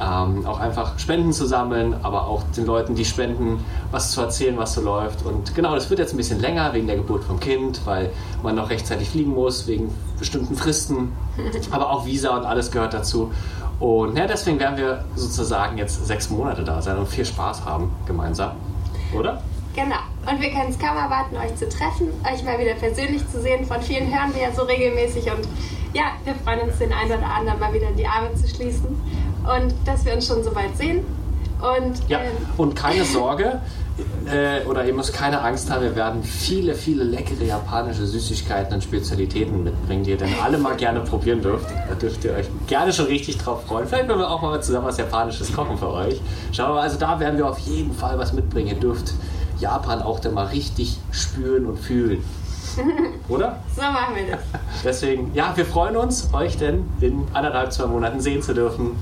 ähm, 0.00 0.46
auch 0.46 0.60
einfach 0.60 0.98
Spenden 0.98 1.32
zu 1.32 1.46
sammeln, 1.46 1.96
aber 2.02 2.26
auch 2.26 2.42
den 2.56 2.66
Leuten, 2.66 2.94
die 2.94 3.04
spenden, 3.04 3.64
was 3.90 4.12
zu 4.12 4.20
erzählen, 4.20 4.56
was 4.58 4.74
so 4.74 4.82
läuft. 4.82 5.24
Und 5.24 5.54
genau, 5.54 5.74
das 5.74 5.88
wird 5.90 5.98
jetzt 5.98 6.12
ein 6.12 6.18
bisschen 6.18 6.40
länger 6.40 6.72
wegen 6.74 6.86
der 6.86 6.96
Geburt 6.96 7.24
vom 7.24 7.40
Kind, 7.40 7.80
weil 7.86 8.10
man 8.42 8.54
noch 8.54 8.70
rechtzeitig 8.70 9.08
fliegen 9.08 9.32
muss, 9.32 9.66
wegen 9.66 9.92
bestimmten 10.18 10.54
Fristen, 10.54 11.12
aber 11.70 11.90
auch 11.90 12.06
Visa 12.06 12.36
und 12.36 12.44
alles 12.44 12.70
gehört 12.70 12.94
dazu. 12.94 13.32
Und 13.80 14.16
ja, 14.16 14.26
deswegen 14.26 14.58
werden 14.58 14.78
wir 14.78 15.04
sozusagen 15.16 15.76
jetzt 15.76 16.06
sechs 16.06 16.30
Monate 16.30 16.64
da 16.64 16.80
sein 16.80 16.96
und 16.98 17.08
viel 17.08 17.24
Spaß 17.24 17.64
haben 17.64 17.90
gemeinsam. 18.06 18.52
Oder? 19.16 19.42
Genau. 19.74 19.96
Und 20.30 20.40
wir 20.40 20.50
können 20.50 20.70
es 20.70 20.78
kaum 20.78 20.96
erwarten, 20.96 21.36
euch 21.36 21.54
zu 21.56 21.68
treffen, 21.68 22.08
euch 22.32 22.42
mal 22.42 22.58
wieder 22.58 22.74
persönlich 22.74 23.28
zu 23.30 23.40
sehen. 23.40 23.64
Von 23.66 23.80
vielen 23.82 24.06
hören 24.06 24.34
wir 24.34 24.42
ja 24.42 24.52
so 24.52 24.62
regelmäßig 24.62 25.30
und 25.30 25.46
ja, 25.92 26.12
wir 26.24 26.34
freuen 26.34 26.68
uns, 26.68 26.78
den 26.78 26.92
einen 26.92 27.12
oder 27.12 27.26
anderen 27.26 27.60
mal 27.60 27.72
wieder 27.72 27.88
in 27.88 27.96
die 27.96 28.06
Arme 28.06 28.34
zu 28.34 28.48
schließen 28.48 28.86
und 28.86 29.74
dass 29.84 30.04
wir 30.04 30.14
uns 30.14 30.26
schon 30.26 30.42
so 30.42 30.50
bald 30.50 30.76
sehen. 30.76 31.04
Und 31.60 32.08
Ja, 32.08 32.20
ähm, 32.20 32.32
und 32.56 32.74
keine 32.74 33.04
Sorge, 33.16 33.60
äh, 34.26 34.64
oder 34.66 34.84
ihr 34.84 34.92
müsst 34.92 35.12
keine 35.14 35.40
Angst 35.40 35.70
haben, 35.70 35.82
wir 35.82 35.96
werden 35.96 36.22
viele, 36.22 36.74
viele 36.74 37.04
leckere 37.04 37.44
japanische 37.44 38.06
Süßigkeiten 38.06 38.74
und 38.74 38.82
Spezialitäten 38.82 39.64
mitbringen, 39.64 40.04
die 40.04 40.10
ihr 40.10 40.18
dann 40.18 40.34
alle 40.42 40.58
mal 40.58 40.76
gerne 40.76 41.00
probieren 41.00 41.40
dürft. 41.40 41.66
Da 41.88 41.94
dürft 41.94 42.24
ihr 42.24 42.34
euch 42.34 42.46
gerne 42.66 42.92
schon 42.92 43.06
richtig 43.06 43.38
drauf 43.38 43.64
freuen. 43.66 43.86
Vielleicht 43.86 44.08
werden 44.08 44.18
wir 44.18 44.30
auch 44.30 44.42
mal 44.42 44.62
zusammen 44.62 44.86
was 44.86 44.98
Japanisches 44.98 45.52
kochen 45.52 45.78
für 45.78 45.90
euch. 45.90 46.20
Schauen 46.52 46.70
wir 46.70 46.74
mal, 46.74 46.82
also 46.82 46.98
da 46.98 47.18
werden 47.20 47.38
wir 47.38 47.48
auf 47.48 47.58
jeden 47.60 47.94
Fall 47.94 48.18
was 48.18 48.32
mitbringen. 48.32 48.68
Ihr 48.68 48.80
dürft 48.80 49.14
Japan 49.58 50.02
auch 50.02 50.20
dann 50.20 50.34
mal 50.34 50.46
richtig 50.46 50.98
spüren 51.10 51.66
und 51.66 51.78
fühlen. 51.78 52.22
Oder? 53.28 53.60
so 53.74 53.82
machen 53.82 54.14
wir 54.14 54.32
das. 54.32 54.40
Deswegen, 54.84 55.32
ja, 55.34 55.52
wir 55.56 55.64
freuen 55.64 55.96
uns, 55.96 56.28
euch 56.34 56.58
denn 56.58 56.84
in 57.00 57.26
anderthalb, 57.32 57.72
zwei 57.72 57.86
Monaten 57.86 58.20
sehen 58.20 58.42
zu 58.42 58.52
dürfen. 58.52 58.96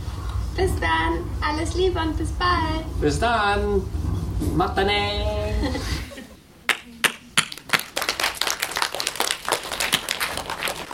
Bis 0.56 0.70
dann, 0.76 1.24
alles 1.42 1.74
Liebe 1.74 1.98
und 1.98 2.16
bis 2.16 2.30
bald. 2.30 3.00
Bis 3.00 3.18
dann. 3.18 3.82
Matane. 4.54 4.92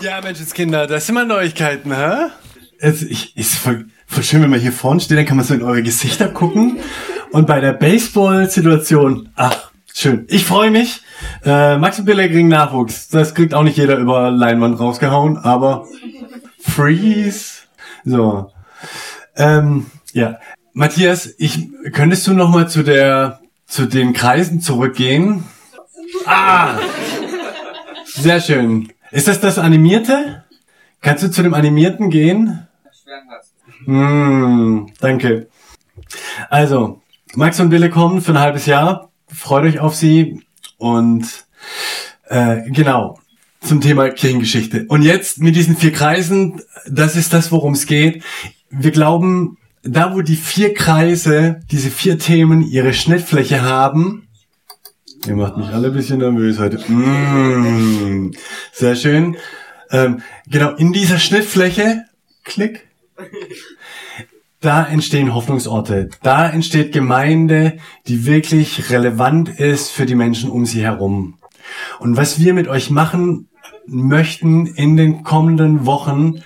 Ja, 0.01 0.21
Menschenskinder, 0.23 0.87
das 0.87 1.05
sind 1.05 1.15
mal 1.15 1.27
Neuigkeiten, 1.27 1.95
hä? 1.95 2.31
Es 2.79 3.03
ich, 3.03 3.37
ist 3.37 3.57
voll, 3.57 3.89
voll 4.07 4.23
schön, 4.23 4.41
wenn 4.41 4.49
man 4.49 4.61
hier 4.61 4.73
vorne 4.73 5.01
steht, 5.01 5.19
dann 5.19 5.27
kann 5.27 5.37
man 5.37 5.45
so 5.45 5.53
in 5.53 5.63
eure 5.63 5.83
Gesichter 5.83 6.29
gucken. 6.29 6.79
Und 7.33 7.47
bei 7.47 7.61
der 7.61 7.75
Baseball-Situation, 7.75 9.29
ach, 9.37 9.71
schön. 9.93 10.25
Ich 10.29 10.47
freue 10.47 10.71
mich. 10.71 11.03
Äh, 11.45 11.77
Max 11.77 11.99
und 11.99 12.07
Bille 12.07 12.31
kriegen 12.31 12.49
Nachwuchs. 12.49 13.09
Das 13.09 13.35
kriegt 13.35 13.53
auch 13.53 13.63
nicht 13.63 13.77
jeder 13.77 13.99
über 13.99 14.31
Leinwand 14.31 14.81
rausgehauen, 14.81 15.37
aber 15.37 15.87
Freeze. 16.59 17.65
So. 18.07 18.51
Ähm, 19.37 19.87
ja. 20.15 20.39
Matthias, 20.73 21.35
ich, 21.37 21.69
könntest 21.93 22.27
du 22.27 22.33
noch 22.33 22.49
mal 22.49 22.69
zu 22.69 22.83
der, 22.83 23.41
zu 23.71 23.87
den 23.87 24.13
Kreisen 24.13 24.61
zurückgehen? 24.61 25.45
Ah! 26.27 26.79
Sehr 28.05 28.41
schön. 28.41 28.93
Ist 29.13 29.29
das 29.29 29.41
das 29.41 29.59
Animierte? 29.59 30.45
Kannst 31.01 31.23
du 31.23 31.31
zu 31.31 31.43
dem 31.43 31.55
Animierten 31.55 32.11
gehen? 32.11 32.67
Hm, 33.85 34.93
danke. 35.01 35.49
Also, 36.51 37.01
Max 37.35 37.61
und 37.61 37.71
Bille 37.71 37.89
kommen 37.91 38.21
für 38.21 38.33
ein 38.33 38.41
halbes 38.41 38.67
Jahr. 38.67 39.11
Freut 39.33 39.65
euch 39.65 39.79
auf 39.79 39.95
sie. 39.95 40.43
Und 40.77 41.47
äh, 42.29 42.69
genau, 42.71 43.19
zum 43.61 43.81
Thema 43.81 44.11
Kirchengeschichte. 44.11 44.87
Und 44.89 45.03
jetzt 45.03 45.39
mit 45.39 45.55
diesen 45.55 45.77
vier 45.77 45.93
Kreisen, 45.93 46.61
das 46.89 47.15
ist 47.15 47.33
das, 47.33 47.53
worum 47.53 47.75
es 47.75 47.87
geht. 47.87 48.25
Wir 48.69 48.91
glauben, 48.91 49.59
da 49.83 50.15
wo 50.15 50.23
die 50.23 50.37
vier 50.37 50.75
Kreise, 50.75 51.61
diese 51.71 51.91
vier 51.91 52.19
Themen 52.19 52.63
ihre 52.63 52.93
Schnittfläche 52.93 53.63
haben, 53.63 54.27
Ihr 55.27 55.37
macht 55.37 55.59
mich 55.59 55.69
alle 55.69 55.89
ein 55.89 55.93
bisschen 55.93 56.19
nervös 56.19 56.59
heute. 56.59 56.79
Mm, 56.91 58.33
sehr 58.73 58.97
schön. 58.97 59.37
Ähm, 59.91 60.23
genau, 60.47 60.71
in 60.77 60.95
dieser 60.95 61.19
Schnittfläche, 61.19 62.05
klick, 62.43 62.89
da 64.61 64.85
entstehen 64.85 65.35
Hoffnungsorte. 65.35 66.09
Da 66.23 66.49
entsteht 66.49 66.93
Gemeinde, 66.93 67.77
die 68.07 68.25
wirklich 68.25 68.91
relevant 68.91 69.49
ist 69.49 69.91
für 69.91 70.07
die 70.07 70.15
Menschen 70.15 70.51
um 70.51 70.65
sie 70.65 70.83
herum. 70.83 71.35
Und 71.99 72.17
was 72.17 72.39
wir 72.39 72.55
mit 72.55 72.69
euch 72.69 72.89
machen 72.91 73.49
möchten 73.87 74.67
in 74.67 74.97
den 74.97 75.23
kommenden 75.23 75.85
Wochen, 75.85 76.43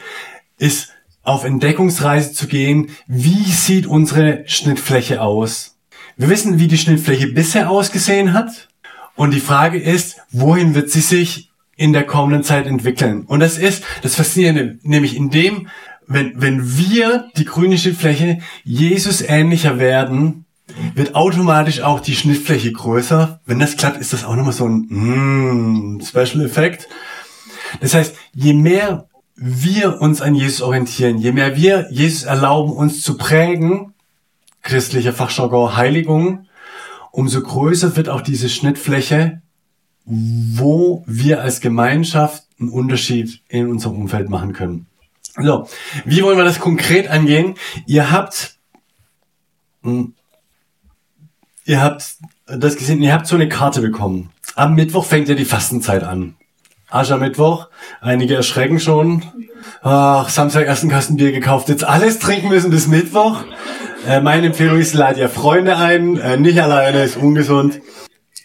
ist 0.58 0.93
auf 1.24 1.44
Entdeckungsreise 1.44 2.32
zu 2.32 2.46
gehen. 2.46 2.90
Wie 3.06 3.50
sieht 3.50 3.86
unsere 3.86 4.44
Schnittfläche 4.46 5.20
aus? 5.20 5.76
Wir 6.16 6.28
wissen, 6.28 6.58
wie 6.60 6.68
die 6.68 6.78
Schnittfläche 6.78 7.28
bisher 7.28 7.70
ausgesehen 7.70 8.32
hat. 8.32 8.68
Und 9.16 9.32
die 9.32 9.40
Frage 9.40 9.78
ist, 9.78 10.18
wohin 10.30 10.74
wird 10.74 10.90
sie 10.90 11.00
sich 11.00 11.50
in 11.76 11.92
der 11.92 12.04
kommenden 12.04 12.42
Zeit 12.42 12.66
entwickeln? 12.66 13.22
Und 13.22 13.40
das 13.40 13.58
ist 13.58 13.82
das 14.02 14.14
Faszinierende, 14.14 14.78
nämlich 14.82 15.16
in 15.16 15.30
dem, 15.30 15.68
wenn, 16.06 16.32
wenn 16.36 16.76
wir, 16.76 17.30
die 17.36 17.44
grüne 17.44 17.78
Schnittfläche, 17.78 18.40
Jesus 18.62 19.22
ähnlicher 19.22 19.78
werden, 19.78 20.44
wird 20.94 21.14
automatisch 21.14 21.80
auch 21.80 22.00
die 22.00 22.14
Schnittfläche 22.14 22.72
größer. 22.72 23.40
Wenn 23.46 23.58
das 23.58 23.76
klappt, 23.76 24.00
ist 24.00 24.12
das 24.12 24.24
auch 24.24 24.36
nochmal 24.36 24.52
so 24.52 24.66
ein 24.66 24.86
mm, 24.88 26.00
Special 26.02 26.44
Effekt. 26.44 26.88
Das 27.80 27.94
heißt, 27.94 28.14
je 28.34 28.54
mehr 28.54 29.08
wir 29.36 30.00
uns 30.00 30.20
an 30.20 30.34
Jesus 30.34 30.62
orientieren, 30.62 31.18
je 31.18 31.32
mehr 31.32 31.56
wir 31.56 31.88
Jesus 31.90 32.24
erlauben, 32.24 32.72
uns 32.72 33.02
zu 33.02 33.16
prägen, 33.16 33.94
christlicher 34.62 35.12
Fachjargon 35.12 35.76
Heiligung, 35.76 36.46
umso 37.10 37.42
größer 37.42 37.96
wird 37.96 38.08
auch 38.08 38.20
diese 38.20 38.48
Schnittfläche, 38.48 39.42
wo 40.04 41.04
wir 41.06 41.40
als 41.40 41.60
Gemeinschaft 41.60 42.44
einen 42.60 42.70
Unterschied 42.70 43.40
in 43.48 43.68
unserem 43.68 43.96
Umfeld 43.96 44.28
machen 44.28 44.52
können. 44.52 44.86
So, 45.36 45.68
wie 46.04 46.22
wollen 46.22 46.38
wir 46.38 46.44
das 46.44 46.60
konkret 46.60 47.08
angehen? 47.08 47.54
Ihr 47.86 48.12
habt, 48.12 48.56
hm, 49.82 50.14
ihr 51.64 51.82
habt 51.82 52.16
das 52.46 52.76
gesehen, 52.76 53.02
ihr 53.02 53.12
habt 53.12 53.26
so 53.26 53.34
eine 53.34 53.48
Karte 53.48 53.80
bekommen. 53.80 54.30
Am 54.54 54.74
Mittwoch 54.74 55.04
fängt 55.04 55.28
ja 55.28 55.34
die 55.34 55.44
Fastenzeit 55.44 56.04
an. 56.04 56.36
Aschermittwoch. 56.94 57.68
Einige 58.00 58.34
erschrecken 58.34 58.80
schon. 58.80 59.22
Ach, 59.82 60.28
Samstag 60.28 60.66
ersten 60.66 60.88
Kasten 60.88 61.16
Bier 61.16 61.32
gekauft. 61.32 61.68
Jetzt 61.68 61.84
alles 61.84 62.18
trinken 62.18 62.48
müssen 62.48 62.70
bis 62.70 62.86
Mittwoch. 62.86 63.44
Äh, 64.06 64.20
meine 64.20 64.46
Empfehlung 64.46 64.78
ist, 64.78 64.94
lad 64.94 65.16
ihr 65.16 65.28
Freunde 65.28 65.76
ein. 65.76 66.16
Äh, 66.16 66.36
nicht 66.36 66.62
alleine, 66.62 67.02
ist 67.02 67.16
ungesund. 67.16 67.80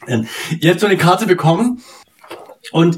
Ähm, 0.08 0.28
ihr 0.60 0.72
habt 0.72 0.80
so 0.80 0.88
eine 0.88 0.98
Karte 0.98 1.28
bekommen. 1.28 1.82
Und 2.72 2.98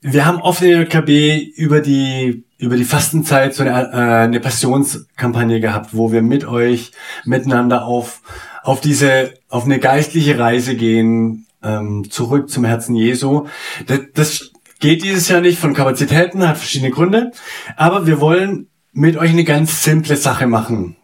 wir 0.00 0.24
haben 0.24 0.40
oft 0.40 0.62
in 0.62 0.70
der 0.70 0.80
JKB 0.82 1.54
über 1.56 1.80
die 1.80 2.44
über 2.58 2.76
die 2.76 2.84
Fastenzeit 2.84 3.54
so 3.54 3.62
eine, 3.62 3.92
äh, 3.92 4.24
eine 4.24 4.40
Passionskampagne 4.40 5.60
gehabt, 5.60 5.90
wo 5.92 6.10
wir 6.10 6.22
mit 6.22 6.46
euch 6.46 6.92
miteinander 7.24 7.84
auf 7.84 8.22
auf 8.62 8.80
diese 8.80 9.34
auf 9.48 9.64
eine 9.64 9.78
geistliche 9.78 10.38
Reise 10.38 10.74
gehen, 10.74 11.45
ähm, 11.62 12.10
zurück 12.10 12.50
zum 12.50 12.64
Herzen 12.64 12.94
Jesu. 12.94 13.46
Das, 13.86 14.00
das 14.14 14.52
geht 14.78 15.02
dieses 15.02 15.28
Jahr 15.28 15.40
nicht 15.40 15.58
von 15.58 15.74
Kapazitäten, 15.74 16.46
hat 16.46 16.58
verschiedene 16.58 16.90
Gründe. 16.90 17.32
Aber 17.76 18.06
wir 18.06 18.20
wollen 18.20 18.68
mit 18.92 19.16
euch 19.16 19.30
eine 19.30 19.44
ganz 19.44 19.82
simple 19.82 20.16
Sache 20.16 20.46
machen. 20.46 20.96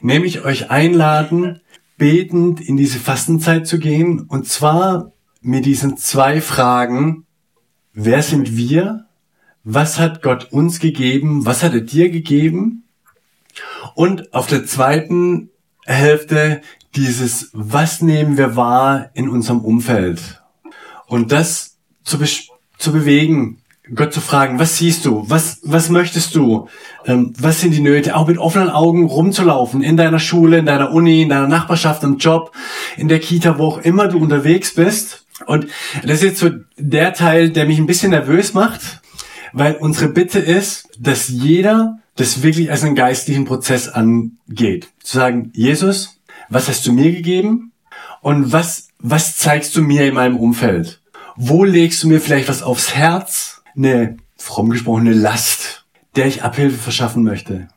Nämlich 0.00 0.44
euch 0.44 0.70
einladen, 0.70 1.60
betend 1.96 2.60
in 2.60 2.76
diese 2.76 2.98
Fastenzeit 2.98 3.66
zu 3.66 3.78
gehen. 3.78 4.20
Und 4.20 4.46
zwar 4.46 5.12
mit 5.40 5.66
diesen 5.66 5.96
zwei 5.96 6.40
Fragen. 6.40 7.26
Wer 7.92 8.22
sind 8.22 8.56
wir? 8.56 9.06
Was 9.64 9.98
hat 9.98 10.22
Gott 10.22 10.52
uns 10.52 10.80
gegeben? 10.80 11.46
Was 11.46 11.62
hat 11.62 11.74
er 11.74 11.80
dir 11.80 12.10
gegeben? 12.10 12.84
Und 13.94 14.34
auf 14.34 14.46
der 14.46 14.64
zweiten 14.66 15.50
Hälfte 15.84 16.62
dieses, 16.94 17.50
was 17.52 18.02
nehmen 18.02 18.36
wir 18.36 18.56
wahr 18.56 19.10
in 19.14 19.28
unserem 19.28 19.60
Umfeld? 19.60 20.42
Und 21.06 21.32
das 21.32 21.76
zu, 22.04 22.18
be 22.18 22.26
zu 22.78 22.92
bewegen, 22.92 23.62
Gott 23.94 24.12
zu 24.12 24.20
fragen, 24.20 24.58
was 24.58 24.78
siehst 24.78 25.04
du? 25.04 25.24
Was, 25.28 25.60
was 25.64 25.88
möchtest 25.88 26.34
du? 26.34 26.68
Ähm, 27.04 27.32
was 27.38 27.60
sind 27.60 27.72
die 27.72 27.80
Nöte? 27.80 28.14
Auch 28.14 28.28
mit 28.28 28.38
offenen 28.38 28.70
Augen 28.70 29.06
rumzulaufen 29.06 29.82
in 29.82 29.96
deiner 29.96 30.20
Schule, 30.20 30.58
in 30.58 30.66
deiner 30.66 30.92
Uni, 30.92 31.22
in 31.22 31.28
deiner 31.28 31.48
Nachbarschaft, 31.48 32.02
im 32.04 32.18
Job, 32.18 32.52
in 32.96 33.08
der 33.08 33.18
Kita, 33.18 33.58
wo 33.58 33.66
auch 33.66 33.78
immer 33.78 34.08
du 34.08 34.18
unterwegs 34.18 34.74
bist. 34.74 35.26
Und 35.46 35.66
das 36.02 36.18
ist 36.18 36.22
jetzt 36.22 36.38
so 36.38 36.50
der 36.78 37.12
Teil, 37.12 37.50
der 37.50 37.66
mich 37.66 37.78
ein 37.78 37.86
bisschen 37.86 38.10
nervös 38.10 38.54
macht, 38.54 39.00
weil 39.52 39.74
unsere 39.74 40.08
Bitte 40.08 40.38
ist, 40.38 40.88
dass 40.98 41.28
jeder 41.28 41.98
das 42.16 42.42
wirklich 42.42 42.70
als 42.70 42.84
einen 42.84 42.94
geistlichen 42.94 43.44
Prozess 43.44 43.88
angeht. 43.88 44.88
Zu 45.02 45.18
sagen, 45.18 45.50
Jesus, 45.54 46.20
was 46.52 46.68
hast 46.68 46.86
du 46.86 46.92
mir 46.92 47.12
gegeben 47.12 47.72
und 48.20 48.52
was, 48.52 48.88
was 48.98 49.36
zeigst 49.36 49.74
du 49.76 49.82
mir 49.82 50.06
in 50.06 50.14
meinem 50.14 50.36
Umfeld? 50.36 51.00
Wo 51.36 51.64
legst 51.64 52.02
du 52.02 52.08
mir 52.08 52.20
vielleicht 52.20 52.48
was 52.48 52.62
aufs 52.62 52.94
Herz? 52.94 53.62
Eine 53.76 54.18
fromm 54.36 54.70
gesprochene 54.70 55.14
Last, 55.14 55.86
der 56.14 56.26
ich 56.26 56.42
Abhilfe 56.42 56.76
verschaffen 56.76 57.22
möchte. 57.22 57.68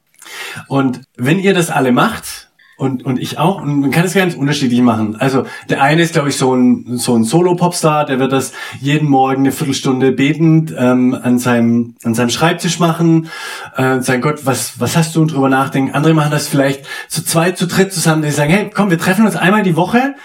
Und 0.68 1.02
wenn 1.16 1.40
ihr 1.40 1.54
das 1.54 1.70
alle 1.70 1.92
macht, 1.92 2.50
und, 2.78 3.06
und 3.06 3.20
ich 3.20 3.40
auch. 3.40 3.62
Und 3.62 3.80
man 3.80 3.92
kann 3.92 4.06
es 4.06 4.14
ganz 4.14 4.36
unterschiedlich 4.36 4.82
machen. 4.82 5.16
Also 5.16 5.46
der 5.70 5.82
eine 5.82 6.02
ist, 6.02 6.14
glaube 6.14 6.30
ich, 6.30 6.38
so 6.38 6.54
ein, 6.54 6.98
so 6.98 7.16
ein 7.16 7.24
Solo-Popstar, 7.24 8.06
der 8.06 8.20
wird 8.20 8.32
das 8.32 8.52
jeden 8.82 9.10
Morgen 9.10 9.44
eine 9.44 9.52
Viertelstunde 9.52 10.12
betend 10.12 10.74
ähm, 10.78 11.18
an, 11.22 11.40
seinem, 11.40 11.96
an 12.04 12.14
seinem 12.14 12.30
Schreibtisch 12.30 12.80
machen. 12.80 13.30
Äh, 13.78 14.02
sagen, 14.02 14.22
Gott, 14.22 14.46
was, 14.46 14.80
was 14.80 14.98
hast 14.98 15.16
du? 15.16 15.22
Und 15.22 15.32
drüber 15.34 15.50
nachdenken. 15.50 15.94
Andere 15.94 16.14
machen 16.14 16.32
das 16.32 16.48
vielleicht 16.48 16.86
zu 17.08 17.24
zweit, 17.24 17.58
zu 17.58 17.68
dritt 17.68 17.94
zusammen. 17.94 18.22
Die 18.22 18.32
sagen, 18.32 18.52
hey, 18.52 18.70
komm, 18.74 18.90
wir 18.90 19.00
treffen 19.00 19.26
uns 19.26 19.36
einmal 19.36 19.64
die 19.64 19.76
Woche 19.76 20.16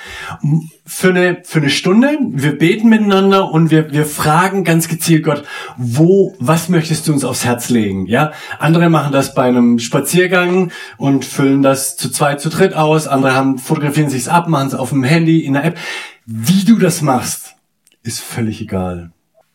für 0.90 1.11
eine, 1.11 1.42
für 1.44 1.61
eine 1.61 1.70
Stunde. 1.70 2.18
Wir 2.31 2.59
beten 2.59 2.88
miteinander 2.88 3.53
und 3.53 3.70
wir, 3.70 3.92
wir 3.92 4.05
fragen 4.05 4.64
ganz 4.64 4.88
gezielt 4.88 5.22
Gott, 5.22 5.44
wo, 5.76 6.35
was 6.40 6.68
möchtest 6.68 7.07
du 7.07 7.12
uns 7.12 7.24
aufs 7.24 7.44
Herz 7.44 7.68
legen? 7.68 8.07
Ja, 8.07 8.33
andere 8.59 8.90
machen 8.90 9.12
das 9.12 9.33
bei 9.33 9.44
einem 9.44 9.79
Spaziergang 9.79 10.72
und 10.98 11.24
füllen 11.24 11.62
das 11.62 11.96
zu 11.96 12.11
zweit, 12.11 12.40
zu 12.40 12.48
dritt 12.48 12.74
aus. 12.74 13.07
Andere 13.07 13.35
haben, 13.35 13.59
fotografieren 13.59 14.11
sich's 14.11 14.26
ab, 14.26 14.48
machen 14.48 14.66
es 14.66 14.74
auf 14.74 14.90
dem 14.90 15.05
Handy, 15.05 15.44
in 15.44 15.53
der 15.53 15.64
App. 15.64 15.79
Wie 16.26 16.64
du 16.64 16.76
das 16.76 17.03
machst, 17.03 17.55
ist 18.03 18.18
völlig 18.18 18.61
egal. 18.61 19.12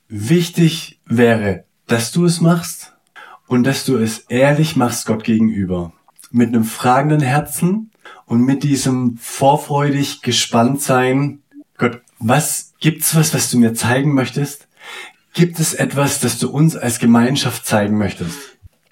Wichtig 0.07 1.01
wäre, 1.05 1.65
dass 1.85 2.13
du 2.13 2.23
es 2.23 2.39
machst 2.39 2.93
und 3.45 3.65
dass 3.65 3.83
du 3.83 3.97
es 3.97 4.19
ehrlich 4.29 4.77
machst 4.77 5.05
Gott 5.05 5.25
gegenüber. 5.25 5.91
Mit 6.31 6.47
einem 6.47 6.63
fragenden 6.63 7.19
Herzen 7.19 7.91
und 8.25 8.41
mit 8.41 8.63
diesem 8.63 9.17
vorfreudig 9.17 10.21
gespannt 10.21 10.81
sein, 10.81 11.39
Gott, 11.77 12.01
was 12.19 12.73
gibt's 12.79 13.15
was, 13.15 13.33
was 13.33 13.51
du 13.51 13.57
mir 13.57 13.73
zeigen 13.73 14.13
möchtest? 14.13 14.67
Gibt 15.33 15.59
es 15.59 15.73
etwas, 15.73 16.19
das 16.19 16.39
du 16.39 16.49
uns 16.49 16.75
als 16.75 16.99
Gemeinschaft 16.99 17.65
zeigen 17.65 17.97
möchtest? 17.97 18.37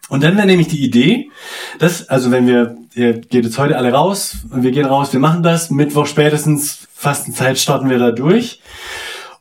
Und 0.09 0.21
dann 0.23 0.35
wäre 0.35 0.45
nämlich 0.45 0.67
die 0.67 0.83
Idee, 0.83 1.31
dass, 1.79 2.09
also 2.09 2.29
wenn 2.29 2.45
wir, 2.45 2.77
ihr 2.93 3.13
geht 3.13 3.45
jetzt 3.45 3.57
heute 3.57 3.77
alle 3.77 3.93
raus, 3.93 4.37
wir 4.51 4.71
gehen 4.71 4.85
raus, 4.85 5.13
wir 5.13 5.19
machen 5.19 5.41
das, 5.41 5.71
Mittwoch 5.71 6.05
spätestens, 6.05 6.87
Fastenzeit 6.93 7.57
starten 7.57 7.89
wir 7.89 7.97
da 7.97 8.11
durch. 8.11 8.61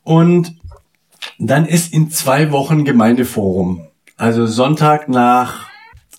Und 0.03 0.55
dann 1.37 1.65
ist 1.65 1.93
in 1.93 2.09
zwei 2.09 2.51
Wochen 2.51 2.85
Gemeindeforum. 2.85 3.87
Also 4.17 4.45
Sonntag 4.45 5.09
nach 5.09 5.67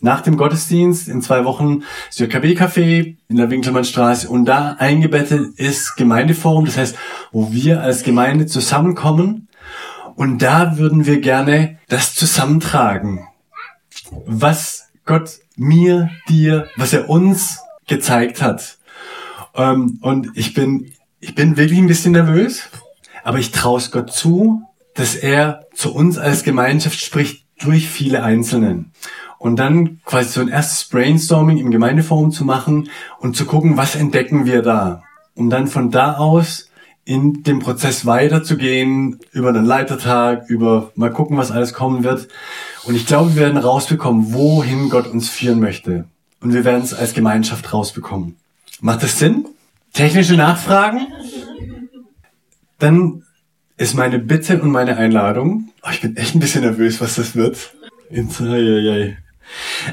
nach 0.04 0.20
dem 0.20 0.36
Gottesdienst 0.36 1.08
in 1.08 1.22
zwei 1.22 1.44
Wochen 1.46 1.82
das 2.08 2.18
JKB-Café 2.18 3.16
in 3.26 3.36
der 3.36 3.50
Winkelmannstraße 3.50 4.28
und 4.28 4.44
da 4.44 4.76
eingebettet 4.78 5.58
ist 5.58 5.96
Gemeindeforum, 5.96 6.66
das 6.66 6.76
heißt, 6.76 6.96
wo 7.32 7.52
wir 7.52 7.80
als 7.80 8.02
Gemeinde 8.02 8.46
zusammenkommen. 8.46 9.48
Und 10.14 10.42
da 10.42 10.76
würden 10.76 11.06
wir 11.06 11.20
gerne 11.20 11.78
das 11.88 12.14
zusammentragen, 12.14 13.26
was 14.26 14.90
Gott 15.06 15.38
mir, 15.56 16.10
dir, 16.28 16.68
was 16.76 16.92
er 16.92 17.08
uns 17.08 17.60
gezeigt 17.88 18.42
hat. 18.42 18.78
Ähm, 19.54 19.98
und 20.02 20.28
ich 20.34 20.52
bin, 20.52 20.92
ich 21.18 21.34
bin 21.34 21.56
wirklich 21.56 21.78
ein 21.78 21.86
bisschen 21.86 22.12
nervös, 22.12 22.68
aber 23.24 23.38
ich 23.38 23.52
traue 23.52 23.78
es 23.78 23.90
Gott 23.90 24.12
zu, 24.12 24.62
dass 24.94 25.14
er 25.14 25.66
zu 25.74 25.94
uns 25.94 26.18
als 26.18 26.44
Gemeinschaft 26.44 27.00
spricht 27.00 27.44
durch 27.58 27.88
viele 27.88 28.22
Einzelnen 28.22 28.92
und 29.44 29.56
dann 29.56 30.00
quasi 30.06 30.30
so 30.30 30.40
ein 30.40 30.48
erstes 30.48 30.88
Brainstorming 30.88 31.58
im 31.58 31.70
Gemeindeforum 31.70 32.30
zu 32.30 32.46
machen 32.46 32.88
und 33.18 33.36
zu 33.36 33.44
gucken, 33.44 33.76
was 33.76 33.94
entdecken 33.94 34.46
wir 34.46 34.62
da, 34.62 35.02
um 35.34 35.50
dann 35.50 35.66
von 35.66 35.90
da 35.90 36.14
aus 36.14 36.70
in 37.04 37.42
dem 37.42 37.58
Prozess 37.58 38.06
weiterzugehen, 38.06 39.20
über 39.32 39.52
den 39.52 39.66
Leitertag, 39.66 40.48
über 40.48 40.92
mal 40.94 41.10
gucken, 41.10 41.36
was 41.36 41.50
alles 41.50 41.74
kommen 41.74 42.04
wird. 42.04 42.28
Und 42.84 42.94
ich 42.94 43.04
glaube, 43.04 43.34
wir 43.34 43.42
werden 43.42 43.58
rausbekommen, 43.58 44.32
wohin 44.32 44.88
Gott 44.88 45.06
uns 45.06 45.28
führen 45.28 45.60
möchte. 45.60 46.06
Und 46.40 46.54
wir 46.54 46.64
werden 46.64 46.82
es 46.82 46.94
als 46.94 47.12
Gemeinschaft 47.12 47.70
rausbekommen. 47.70 48.36
Macht 48.80 49.02
das 49.02 49.18
Sinn? 49.18 49.44
Technische 49.92 50.36
Nachfragen? 50.36 51.06
Dann 52.78 53.24
ist 53.76 53.94
meine 53.94 54.20
Bitte 54.20 54.62
und 54.62 54.70
meine 54.70 54.96
Einladung. 54.96 55.68
Oh, 55.82 55.90
ich 55.92 56.00
bin 56.00 56.16
echt 56.16 56.34
ein 56.34 56.40
bisschen 56.40 56.62
nervös, 56.62 57.02
was 57.02 57.16
das 57.16 57.36
wird. 57.36 57.74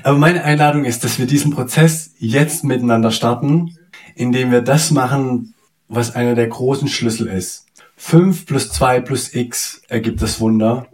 Aber 0.04 0.18
meine 0.18 0.44
Einladung 0.44 0.86
ist, 0.86 1.04
dass 1.04 1.20
wir 1.20 1.26
diesen 1.26 1.52
Prozess 1.52 2.14
jetzt 2.18 2.64
miteinander 2.64 3.12
starten, 3.12 3.78
indem 4.16 4.52
wir 4.52 4.62
das 4.62 4.92
machen, 4.92 5.54
was 5.88 6.16
einer 6.16 6.36
der 6.36 6.48
großen 6.48 6.88
Schlüssel 6.88 7.28
ist. 7.28 7.66
5 7.98 8.46
plus 8.46 8.72
2 8.72 9.02
plus 9.02 9.34
x 9.34 9.82
ergibt 9.88 10.22
das 10.22 10.40
Wunder. 10.40 10.88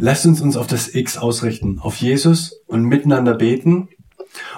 Lasst 0.00 0.26
uns 0.26 0.40
uns 0.40 0.56
auf 0.56 0.66
das 0.66 0.94
x 0.94 1.18
ausrichten, 1.18 1.78
auf 1.80 1.96
Jesus 1.96 2.60
und 2.66 2.84
miteinander 2.84 3.34
beten. 3.34 3.88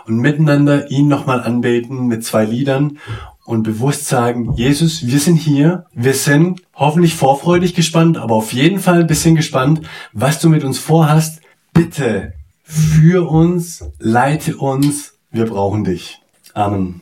und 0.07 0.17
miteinander 0.19 0.91
ihn 0.91 1.09
nochmal 1.09 1.41
anbeten 1.41 2.07
mit 2.07 2.25
zwei 2.25 2.45
Liedern 2.45 2.99
und 3.45 3.63
bewusst 3.63 4.07
sagen, 4.07 4.53
Jesus, 4.55 5.07
wir 5.07 5.21
sind 5.21 5.37
hier, 5.37 5.87
wir 5.95 6.15
sind 6.15 6.63
hoffentlich 6.75 7.15
vorfreudig 7.15 7.75
gespannt, 7.75 8.19
aber 8.19 8.35
auf 8.35 8.53
jeden 8.53 8.81
Fall 8.81 9.01
ein 9.01 9.07
bisschen 9.07 9.37
gespannt, 9.37 9.83
was 10.13 10.41
du 10.41 10.49
mit 10.49 10.65
uns 10.65 10.79
vorhast. 10.79 11.41
Bitte 11.73 12.35
für 12.71 13.29
uns, 13.29 13.85
leite 13.99 14.57
uns, 14.57 15.19
wir 15.33 15.47
brauchen 15.47 15.83
dich. 15.83 16.21
Amen. 16.55 17.01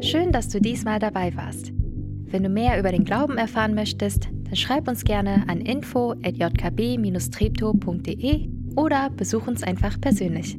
Schön, 0.00 0.32
dass 0.32 0.48
du 0.48 0.60
diesmal 0.60 0.98
dabei 0.98 1.36
warst. 1.36 1.70
Wenn 2.24 2.42
du 2.42 2.48
mehr 2.48 2.80
über 2.80 2.90
den 2.90 3.04
Glauben 3.04 3.38
erfahren 3.38 3.74
möchtest, 3.74 4.26
dann 4.44 4.56
schreib 4.56 4.88
uns 4.88 5.04
gerne 5.04 5.44
an 5.46 5.60
info@jkb-treptow.de 5.60 8.48
oder 8.74 9.10
besuch 9.10 9.46
uns 9.46 9.62
einfach 9.62 10.00
persönlich. 10.00 10.58